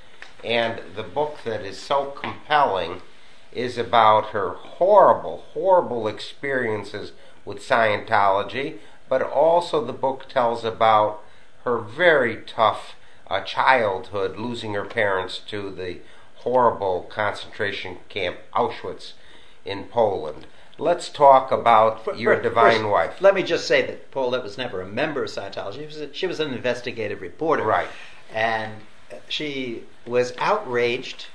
And 0.44 0.80
the 0.96 1.02
book 1.02 1.38
that 1.44 1.62
is 1.64 1.78
so 1.78 2.06
compelling 2.06 3.02
is 3.52 3.76
about 3.76 4.30
her 4.30 4.50
horrible, 4.50 5.44
horrible 5.52 6.06
experiences 6.08 7.12
with 7.44 7.58
Scientology, 7.58 8.78
but 9.08 9.22
also 9.22 9.84
the 9.84 9.92
book 9.92 10.28
tells 10.28 10.64
about 10.64 11.22
her 11.64 11.78
very 11.78 12.36
tough 12.36 12.94
uh, 13.28 13.40
childhood, 13.42 14.36
losing 14.36 14.74
her 14.74 14.84
parents 14.84 15.38
to 15.38 15.70
the 15.70 15.98
horrible 16.36 17.02
concentration 17.10 17.98
camp 18.08 18.38
Auschwitz 18.54 19.12
in 19.64 19.84
Poland. 19.84 20.46
Let's 20.78 21.10
talk 21.10 21.52
about 21.52 22.18
your 22.18 22.40
divine 22.40 22.78
first, 22.78 22.88
wife. 22.88 23.20
Let 23.20 23.34
me 23.34 23.42
just 23.42 23.66
say 23.66 23.84
that 23.86 24.10
Paulette 24.10 24.42
was 24.42 24.56
never 24.56 24.80
a 24.80 24.86
member 24.86 25.24
of 25.24 25.30
Scientology. 25.30 25.80
She 25.80 25.86
was, 25.86 25.96
a, 25.98 26.14
she 26.14 26.26
was 26.26 26.40
an 26.40 26.54
investigative 26.54 27.20
reporter. 27.20 27.64
Right. 27.64 27.88
And 28.32 28.72
she 29.28 29.84
was 30.06 30.32
outraged 30.38 31.26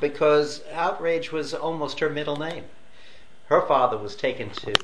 because 0.00 0.62
outrage 0.72 1.32
was 1.32 1.52
almost 1.54 2.00
her 2.00 2.10
middle 2.10 2.36
name. 2.36 2.64
Her 3.46 3.60
father 3.66 3.96
was 3.98 4.14
taken 4.16 4.50
to 4.50 4.78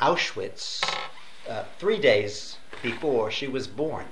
Auschwitz 0.00 0.82
uh, 1.48 1.64
three 1.78 1.98
days 1.98 2.56
before 2.82 3.30
she 3.30 3.46
was 3.46 3.66
born. 3.66 4.06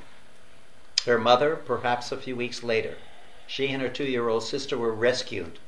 Her 1.06 1.18
mother, 1.18 1.56
perhaps 1.56 2.12
a 2.12 2.16
few 2.16 2.36
weeks 2.36 2.62
later. 2.62 2.96
She 3.46 3.68
and 3.68 3.82
her 3.82 3.88
two 3.88 4.04
year 4.04 4.28
old 4.28 4.44
sister 4.44 4.76
were 4.76 4.92
rescued 4.92 5.58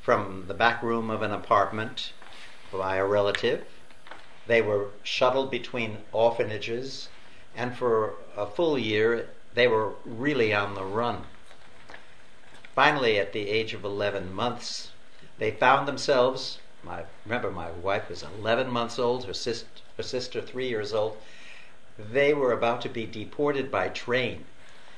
from 0.00 0.44
the 0.48 0.54
back 0.54 0.82
room 0.82 1.10
of 1.10 1.22
an 1.22 1.32
apartment 1.32 2.12
by 2.72 2.96
a 2.96 3.04
relative. 3.04 3.64
They 4.46 4.62
were 4.62 4.88
shuttled 5.02 5.50
between 5.50 5.98
orphanages, 6.12 7.08
and 7.56 7.76
for 7.76 8.14
a 8.36 8.46
full 8.46 8.78
year 8.78 9.28
they 9.54 9.68
were 9.68 9.94
really 10.04 10.52
on 10.52 10.74
the 10.74 10.84
run. 10.84 11.24
Finally, 12.74 13.18
at 13.18 13.32
the 13.32 13.48
age 13.48 13.72
of 13.72 13.84
11 13.84 14.32
months, 14.32 14.90
they 15.38 15.50
found 15.50 15.86
themselves. 15.86 16.58
My, 16.82 17.04
remember, 17.24 17.50
my 17.50 17.70
wife 17.70 18.08
was 18.08 18.22
11 18.22 18.68
months 18.68 18.98
old, 18.98 19.24
her, 19.24 19.32
sis, 19.32 19.64
her 19.96 20.02
sister 20.02 20.40
3 20.40 20.68
years 20.68 20.92
old. 20.92 21.16
They 21.96 22.34
were 22.34 22.52
about 22.52 22.80
to 22.82 22.88
be 22.88 23.06
deported 23.06 23.70
by 23.70 23.88
train. 23.88 24.44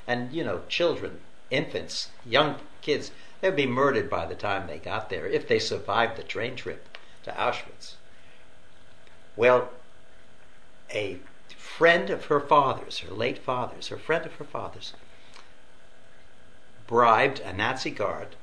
And, 0.07 0.33
you 0.33 0.43
know, 0.43 0.63
children, 0.69 1.21
infants, 1.51 2.09
young 2.25 2.57
kids, 2.81 3.11
they'd 3.41 3.55
be 3.55 3.67
murdered 3.67 4.09
by 4.09 4.25
the 4.25 4.35
time 4.35 4.67
they 4.67 4.79
got 4.79 5.11
there 5.11 5.27
if 5.27 5.47
they 5.47 5.59
survived 5.59 6.17
the 6.17 6.23
train 6.23 6.57
trip 6.57 6.97
to 7.25 7.31
Auschwitz. 7.33 7.95
Well, 9.37 9.69
a 10.91 11.19
friend 11.77 12.09
of 12.09 12.25
her 12.27 12.41
father's, 12.41 13.01
her 13.01 13.13
late 13.13 13.37
father's, 13.37 13.89
her 13.89 13.99
friend 13.99 14.25
of 14.25 14.35
her 14.37 14.45
father's, 14.45 14.95
bribed 16.87 17.39
a 17.41 17.53
Nazi 17.53 17.91
guard, 17.91 18.35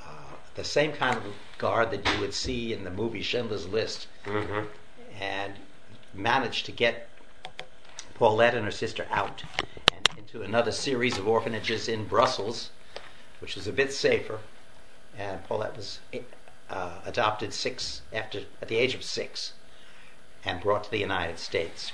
uh, 0.00 0.34
the 0.54 0.62
same 0.62 0.92
kind 0.92 1.16
of 1.16 1.24
guard 1.58 1.90
that 1.90 2.06
you 2.06 2.20
would 2.20 2.32
see 2.32 2.72
in 2.72 2.84
the 2.84 2.90
movie 2.90 3.22
Schindler's 3.22 3.66
List, 3.66 4.06
hmm 4.24 4.60
and 5.18 5.54
managed 6.14 6.64
to 6.66 6.72
get 6.72 7.08
Paulette 8.14 8.54
and 8.54 8.64
her 8.64 8.70
sister 8.70 9.06
out 9.10 9.42
and 9.96 10.18
into 10.18 10.42
another 10.42 10.72
series 10.72 11.18
of 11.18 11.26
orphanages 11.26 11.88
in 11.88 12.06
Brussels, 12.06 12.70
which 13.40 13.56
was 13.56 13.66
a 13.66 13.72
bit 13.72 13.92
safer. 13.92 14.38
And 15.18 15.44
Paulette 15.44 15.76
was 15.76 15.98
uh, 16.70 17.00
adopted 17.04 17.52
six 17.52 18.02
after 18.12 18.42
at 18.62 18.68
the 18.68 18.76
age 18.76 18.94
of 18.94 19.02
six, 19.02 19.52
and 20.44 20.60
brought 20.60 20.84
to 20.84 20.90
the 20.90 20.98
United 20.98 21.38
States. 21.38 21.92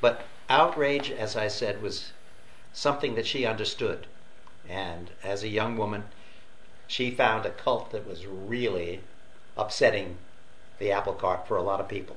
But 0.00 0.24
outrage, 0.48 1.10
as 1.10 1.36
I 1.36 1.48
said, 1.48 1.82
was 1.82 2.12
something 2.72 3.14
that 3.14 3.26
she 3.26 3.46
understood. 3.46 4.06
And 4.68 5.10
as 5.22 5.42
a 5.42 5.48
young 5.48 5.76
woman, 5.76 6.04
she 6.86 7.10
found 7.10 7.46
a 7.46 7.50
cult 7.50 7.90
that 7.92 8.06
was 8.06 8.26
really 8.26 9.00
upsetting 9.56 10.18
the 10.78 10.92
apple 10.92 11.14
cart 11.14 11.46
for 11.48 11.56
a 11.56 11.62
lot 11.62 11.80
of 11.80 11.88
people. 11.88 12.16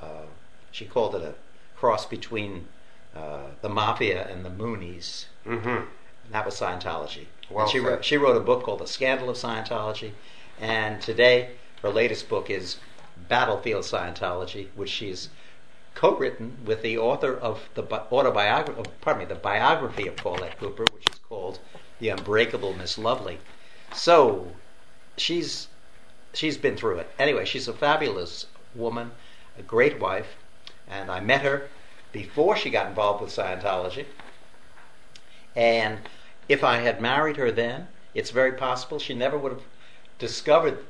Uh, 0.00 0.26
she 0.70 0.84
called 0.84 1.14
it 1.14 1.22
a 1.22 1.34
cross 1.76 2.06
between 2.06 2.66
uh, 3.14 3.50
the 3.62 3.68
mafia 3.68 4.26
and 4.28 4.44
the 4.44 4.50
Moonies. 4.50 5.26
hmm 5.44 5.68
And 5.68 5.86
that 6.30 6.44
was 6.44 6.58
Scientology. 6.58 7.26
Well 7.48 7.64
and 7.64 7.70
she, 7.70 7.78
wrote, 7.78 8.04
she 8.04 8.16
wrote 8.16 8.36
a 8.36 8.40
book 8.40 8.64
called 8.64 8.80
The 8.80 8.86
Scandal 8.86 9.30
of 9.30 9.36
Scientology. 9.36 10.12
And 10.60 11.00
today, 11.00 11.50
her 11.82 11.90
latest 11.90 12.28
book 12.28 12.50
is 12.50 12.78
Battlefield 13.28 13.84
Scientology, 13.84 14.68
which 14.74 14.90
she's 14.90 15.30
co-written 15.94 16.58
with 16.64 16.82
the 16.82 16.98
author 16.98 17.34
of 17.34 17.68
the 17.74 17.82
bi- 17.82 18.02
autobiography, 18.12 18.82
oh, 18.86 18.92
pardon 19.00 19.20
me, 19.20 19.24
the 19.26 19.40
biography 19.40 20.06
of 20.06 20.16
Paulette 20.16 20.58
Cooper, 20.58 20.84
which 20.92 21.08
is 21.10 21.18
called 21.28 21.58
The 21.98 22.10
Unbreakable 22.10 22.74
Miss 22.74 22.98
Lovely. 22.98 23.38
So, 23.92 24.52
she's 25.16 25.68
she's 26.34 26.58
been 26.58 26.76
through 26.76 26.98
it. 26.98 27.10
Anyway, 27.18 27.46
she's 27.46 27.66
a 27.66 27.72
fabulous 27.72 28.46
woman, 28.74 29.12
a 29.58 29.62
great 29.62 29.98
wife, 29.98 30.36
and 30.86 31.10
I 31.10 31.20
met 31.20 31.40
her 31.42 31.68
before 32.12 32.56
she 32.56 32.70
got 32.70 32.88
involved 32.88 33.22
with 33.22 33.30
Scientology. 33.30 34.04
And 35.54 36.00
if 36.48 36.62
I 36.62 36.78
had 36.78 37.00
married 37.00 37.38
her 37.38 37.50
then, 37.50 37.88
it's 38.14 38.30
very 38.30 38.52
possible 38.52 38.98
she 38.98 39.14
never 39.14 39.38
would 39.38 39.52
have 39.52 39.64
discovered 40.18 40.84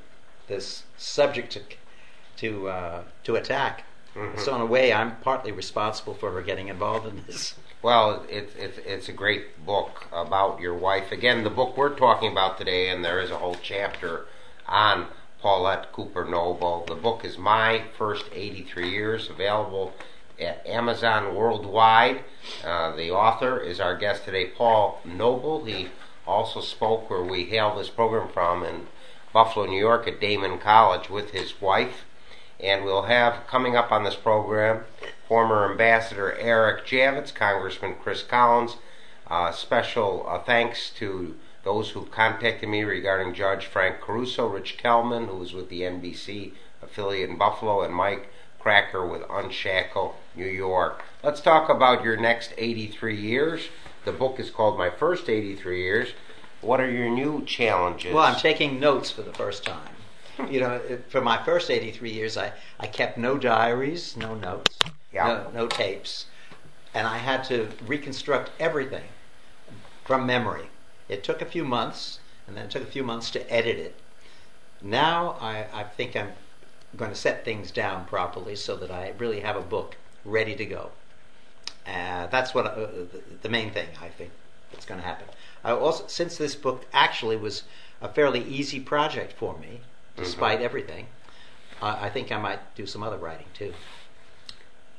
this 0.49 0.83
subject 0.97 1.53
to 1.53 1.61
to 2.39 2.69
uh, 2.69 3.03
to 3.25 3.37
attack. 3.37 3.85
Mhm. 4.15 4.39
So 4.41 4.55
in 4.55 4.61
a 4.63 4.67
way, 4.67 4.93
I'm 4.93 5.17
partly 5.17 5.53
responsible 5.53 6.15
for 6.15 6.31
her 6.33 6.43
getting 6.43 6.69
involved 6.69 7.07
in 7.07 7.25
this. 7.27 7.55
Well, 7.83 8.25
it's 8.29 8.55
it's 8.57 8.79
it's 8.79 9.09
a 9.09 9.13
great 9.13 9.65
book 9.65 10.07
about 10.13 10.61
your 10.61 10.75
wife. 10.75 11.13
Again, 11.13 11.45
the 11.45 11.51
book 11.51 11.77
we're 11.77 11.95
talking 11.95 12.33
about 12.33 12.57
today, 12.59 12.89
and 12.89 13.05
there 13.05 13.21
is 13.21 13.31
a 13.31 13.37
whole 13.39 13.57
chapter 13.63 14.27
on 14.67 15.07
Paulette 15.41 15.93
Cooper 15.93 16.25
Noble. 16.25 16.85
The 16.87 16.95
book 16.95 17.25
is 17.25 17.37
My 17.39 17.83
First 17.99 18.25
83 18.33 18.89
Years, 18.89 19.29
available 19.29 19.93
at 20.41 20.67
Amazon 20.67 21.35
worldwide. 21.35 22.25
Uh, 22.65 22.97
the 22.97 23.11
author 23.11 23.61
is 23.61 23.79
our 23.81 23.97
guest 23.97 24.25
today, 24.25 24.47
Paul 24.47 25.01
Noble. 25.05 25.65
He 25.65 25.89
also 26.27 26.61
spoke 26.61 27.09
where 27.09 27.23
we 27.23 27.45
hail 27.45 27.77
this 27.77 27.91
program 27.91 28.29
from 28.29 28.65
in 28.65 28.87
Buffalo, 29.33 29.67
New 29.67 29.79
York, 29.79 30.09
at 30.09 30.21
Daemen 30.21 30.59
College 30.59 31.09
with 31.11 31.31
his 31.31 31.61
wife. 31.61 32.05
And 32.59 32.85
we'll 32.85 33.03
have 33.03 33.47
coming 33.47 33.77
up 33.77 33.93
on 33.93 34.05
this 34.05 34.17
program 34.17 34.85
former 35.29 35.71
Ambassador 35.71 36.35
Eric 36.39 36.87
Javits, 36.87 37.35
Congressman 37.35 37.97
Chris 38.03 38.23
Collins. 38.23 38.77
Uh, 39.29 39.51
special 39.51 40.25
uh, 40.29 40.39
thanks 40.39 40.91
to 40.91 41.35
those 41.65 41.91
who 41.91 42.07
contacted 42.07 42.69
me 42.69 42.85
regarding 42.85 43.35
Judge 43.35 43.67
Frank 43.67 44.01
Caruso, 44.01 44.47
Rich 44.47 44.79
Kellman, 44.79 45.27
who 45.27 45.37
was 45.37 45.53
with 45.53 45.69
the 45.69 45.81
NBC 45.81 46.53
affiliate 46.81 47.29
in 47.29 47.37
Buffalo, 47.37 47.83
and 47.83 47.93
Mike 47.93 48.31
Cracker 48.61 49.05
with 49.05 49.23
Unshackle 49.29 50.15
New 50.37 50.47
York. 50.47 51.03
Let's 51.25 51.41
talk 51.41 51.69
about 51.69 52.05
your 52.05 52.17
next 52.17 52.53
83 52.57 53.21
years. 53.21 53.69
The 54.05 54.13
book 54.13 54.39
is 54.39 54.51
called 54.51 54.79
My 54.79 54.91
First 54.91 55.29
83 55.29 55.83
Years. 55.83 56.09
What 56.61 56.81
are 56.81 56.91
your 56.91 57.11
new 57.11 57.45
challenges? 57.45 58.15
Well, 58.15 58.23
I'm 58.23 58.37
taking 58.37 58.79
notes 58.79 59.11
for 59.11 59.23
the 59.23 59.33
first 59.33 59.65
time. 59.65 59.96
You 60.51 60.61
know, 60.61 60.81
for 61.09 61.21
my 61.21 61.43
first 61.45 61.71
83 61.71 62.11
years, 62.11 62.37
I, 62.37 62.53
I 62.79 62.87
kept 62.87 63.17
no 63.17 63.39
diaries, 63.39 64.17
no 64.17 64.35
notes, 64.35 64.79
Yeah. 65.13 65.47
no, 65.55 65.63
no 65.63 65.67
tapes, 65.67 66.27
and 66.95 67.07
I 67.07 67.19
had 67.19 67.43
to 67.45 67.69
reconstruct 67.87 68.51
everything 68.61 69.05
from 70.05 70.27
memory. 70.27 70.69
It 71.09 71.25
took 71.25 71.41
a 71.41 71.47
few 71.47 71.65
months, 71.65 72.19
and 72.47 72.57
then 72.57 72.67
it 72.67 72.71
took 72.71 72.83
a 72.83 72.93
few 72.93 73.03
months 73.03 73.31
to 73.31 73.53
edit 73.53 73.79
it. 73.79 73.95
Now 74.83 75.37
I, 75.41 75.67
I 75.73 75.85
think 75.85 76.15
I'm 76.17 76.33
going 76.97 77.11
to 77.11 77.17
set 77.17 77.45
things 77.45 77.71
down 77.71 78.05
properly 78.05 78.57
so 78.57 78.77
that 78.77 78.91
I 78.91 79.13
really 79.19 79.41
have 79.41 79.57
a 79.57 79.61
book 79.63 79.97
ready 80.25 80.55
to 80.57 80.65
go. 80.67 80.91
Uh, 81.87 82.27
that's 82.27 82.55
what 82.55 82.67
uh, 82.67 82.75
the, 82.75 83.09
the 83.43 83.49
main 83.49 83.71
thing 83.71 83.89
I 84.01 84.09
think 84.09 84.31
that's 84.71 84.85
going 84.85 85.01
to 85.01 85.07
happen. 85.07 85.29
I 85.65 85.73
also, 85.73 86.07
since 86.09 86.37
this 86.37 86.55
book 86.55 86.85
actually 86.93 87.37
was 87.37 87.63
a 88.01 88.09
fairly 88.09 88.43
easy 88.45 88.81
project 88.81 89.33
for 89.33 89.57
me, 89.59 89.81
despite 90.17 90.61
everything, 90.61 91.07
uh, 91.83 91.99
I 92.01 92.09
think 92.09 92.33
I 92.33 92.39
might 92.39 92.75
do 92.75 92.87
some 92.87 93.03
other 93.03 93.19
writing 93.19 93.47
too. 93.55 93.75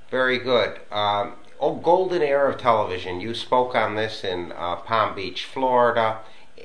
Very 0.10 0.38
good. 0.40 0.80
Um, 0.92 1.36
oh, 1.60 1.76
golden 1.76 2.22
era 2.22 2.52
of 2.52 2.60
television. 2.60 3.20
You 3.20 3.34
spoke 3.34 3.76
on 3.76 3.96
this 3.96 4.24
in 4.24 4.54
uh, 4.54 4.78
Palm 4.78 5.16
Beach, 5.16 5.46
Florida, 5.46 6.20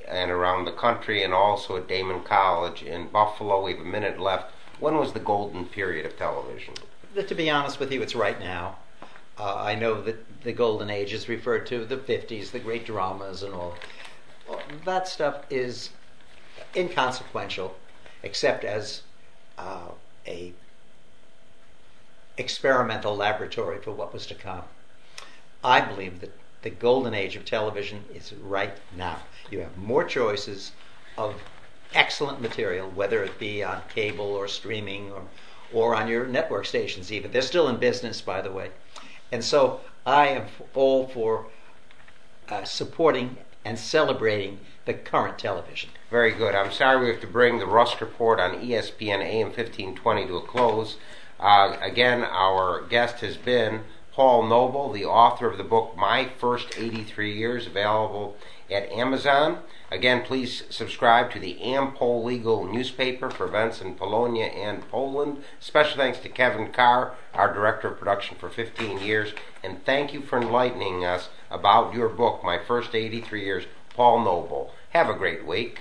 and 0.07 0.31
around 0.31 0.65
the 0.65 0.73
country, 0.73 1.23
and 1.23 1.33
also 1.33 1.77
at 1.77 1.89
Daemen 1.89 2.25
College 2.25 2.83
in 2.83 3.09
Buffalo. 3.09 3.65
We 3.65 3.73
have 3.73 3.81
a 3.81 3.85
minute 3.85 4.21
left. 4.21 4.53
When 4.79 4.97
was 4.97 5.13
the 5.13 5.21
golden 5.21 5.67
period 5.67 6.07
of 6.07 6.17
television? 6.17 6.75
To 7.17 7.35
be 7.35 7.51
honest 7.51 7.79
with 7.79 7.93
you, 7.93 8.03
it's 8.03 8.15
right 8.15 8.39
now. 8.39 8.77
Uh, 9.39 9.57
I 9.57 9.75
know 9.75 10.01
that 10.03 10.43
the 10.45 10.53
golden 10.53 10.91
age 10.91 11.13
is 11.13 11.29
referred 11.29 11.67
to 11.67 11.85
the 11.85 11.97
50s, 11.97 12.51
the 12.51 12.59
great 12.59 12.85
dramas 12.85 13.43
and 13.43 13.55
all. 13.55 13.75
Well, 14.49 14.61
that 14.85 15.09
stuff 15.09 15.45
is 15.51 15.91
inconsequential, 16.77 17.75
except 18.23 18.65
as 18.65 19.03
uh, 19.59 19.89
a 20.27 20.53
experimental 22.39 23.15
laboratory 23.15 23.79
for 23.81 23.93
what 23.93 24.13
was 24.13 24.27
to 24.27 24.35
come. 24.35 24.63
I 25.63 25.81
believe 25.81 26.21
that 26.21 26.33
the 26.63 26.71
golden 26.71 27.15
age 27.15 27.37
of 27.37 27.45
television 27.45 28.05
is 28.15 28.33
right 28.33 28.77
now. 28.97 29.19
You 29.51 29.61
have 29.61 29.77
more 29.77 30.05
choices 30.05 30.73
of 31.19 31.43
excellent 31.95 32.41
material, 32.41 32.89
whether 32.91 33.23
it 33.23 33.39
be 33.39 33.63
on 33.63 33.83
cable 33.89 34.27
or 34.27 34.49
streaming 34.49 35.13
or, 35.13 35.23
or 35.73 35.95
on 35.95 36.09
your 36.09 36.27
network 36.27 36.67
stations, 36.67 37.13
even. 37.13 37.33
They're 37.33 37.43
still 37.43 37.69
in 37.69 37.77
business, 37.77 38.21
by 38.21 38.41
the 38.41 38.51
way. 38.51 38.71
And 39.31 39.45
so 39.45 39.81
I 40.07 40.29
am 40.29 40.47
all 40.75 41.07
for 41.09 41.47
uh, 42.49 42.65
supporting 42.65 43.37
and 43.65 43.79
celebrating 43.79 44.61
the 44.85 44.95
current 44.95 45.39
television. 45.39 45.91
Very 46.13 46.33
good. 46.33 46.55
I'm 46.55 46.71
sorry 46.71 47.01
we 47.01 47.11
have 47.11 47.23
to 47.23 47.27
bring 47.27 47.59
the 47.59 47.65
Rusk 47.65 48.03
Report 48.03 48.39
on 48.39 48.61
ESPN 48.61 49.23
AM 49.23 49.47
1520 49.47 50.27
to 50.27 50.37
a 50.37 50.43
close. 50.43 50.99
Uh, 51.41 51.75
again, 51.81 52.23
our 52.23 52.83
guest 52.83 53.21
has 53.21 53.39
been 53.39 53.85
Paul 54.13 54.47
Noble, 54.47 54.93
the 54.93 55.07
author 55.07 55.51
of 55.51 55.57
the 55.57 55.65
book 55.65 55.97
My 55.97 56.29
First 56.39 56.75
83 56.77 57.35
Years, 57.35 57.67
available 57.67 58.37
at 58.71 58.93
Amazon. 58.93 59.61
Again, 59.91 60.21
please 60.21 60.65
subscribe 60.69 61.31
to 61.31 61.39
the 61.39 61.57
Ampol 61.63 62.31
Eagle 62.31 62.71
newspaper 62.71 63.31
for 63.31 63.47
events 63.47 63.81
in 63.81 63.95
Polonia 63.95 64.49
and 64.49 64.87
Poland. 64.91 65.43
Special 65.61 65.97
thanks 65.97 66.19
to 66.19 66.29
Kevin 66.29 66.73
Carr, 66.73 67.15
our 67.33 67.55
director 67.55 67.89
of 67.89 67.99
production 67.99 68.37
for 68.39 68.51
15 68.51 68.99
years. 68.99 69.33
And 69.65 69.83
thank 69.87 70.13
you 70.13 70.21
for 70.21 70.39
enlightening 70.39 71.07
us 71.07 71.31
about 71.51 71.95
your 71.95 72.11
book, 72.11 72.45
My 72.45 72.59
First 72.59 72.95
83 72.95 73.43
Years, 73.43 73.65
Paul 73.97 74.23
Noble. 74.23 74.75
Have 74.91 75.09
a 75.09 75.15
great 75.15 75.47
week. 75.47 75.81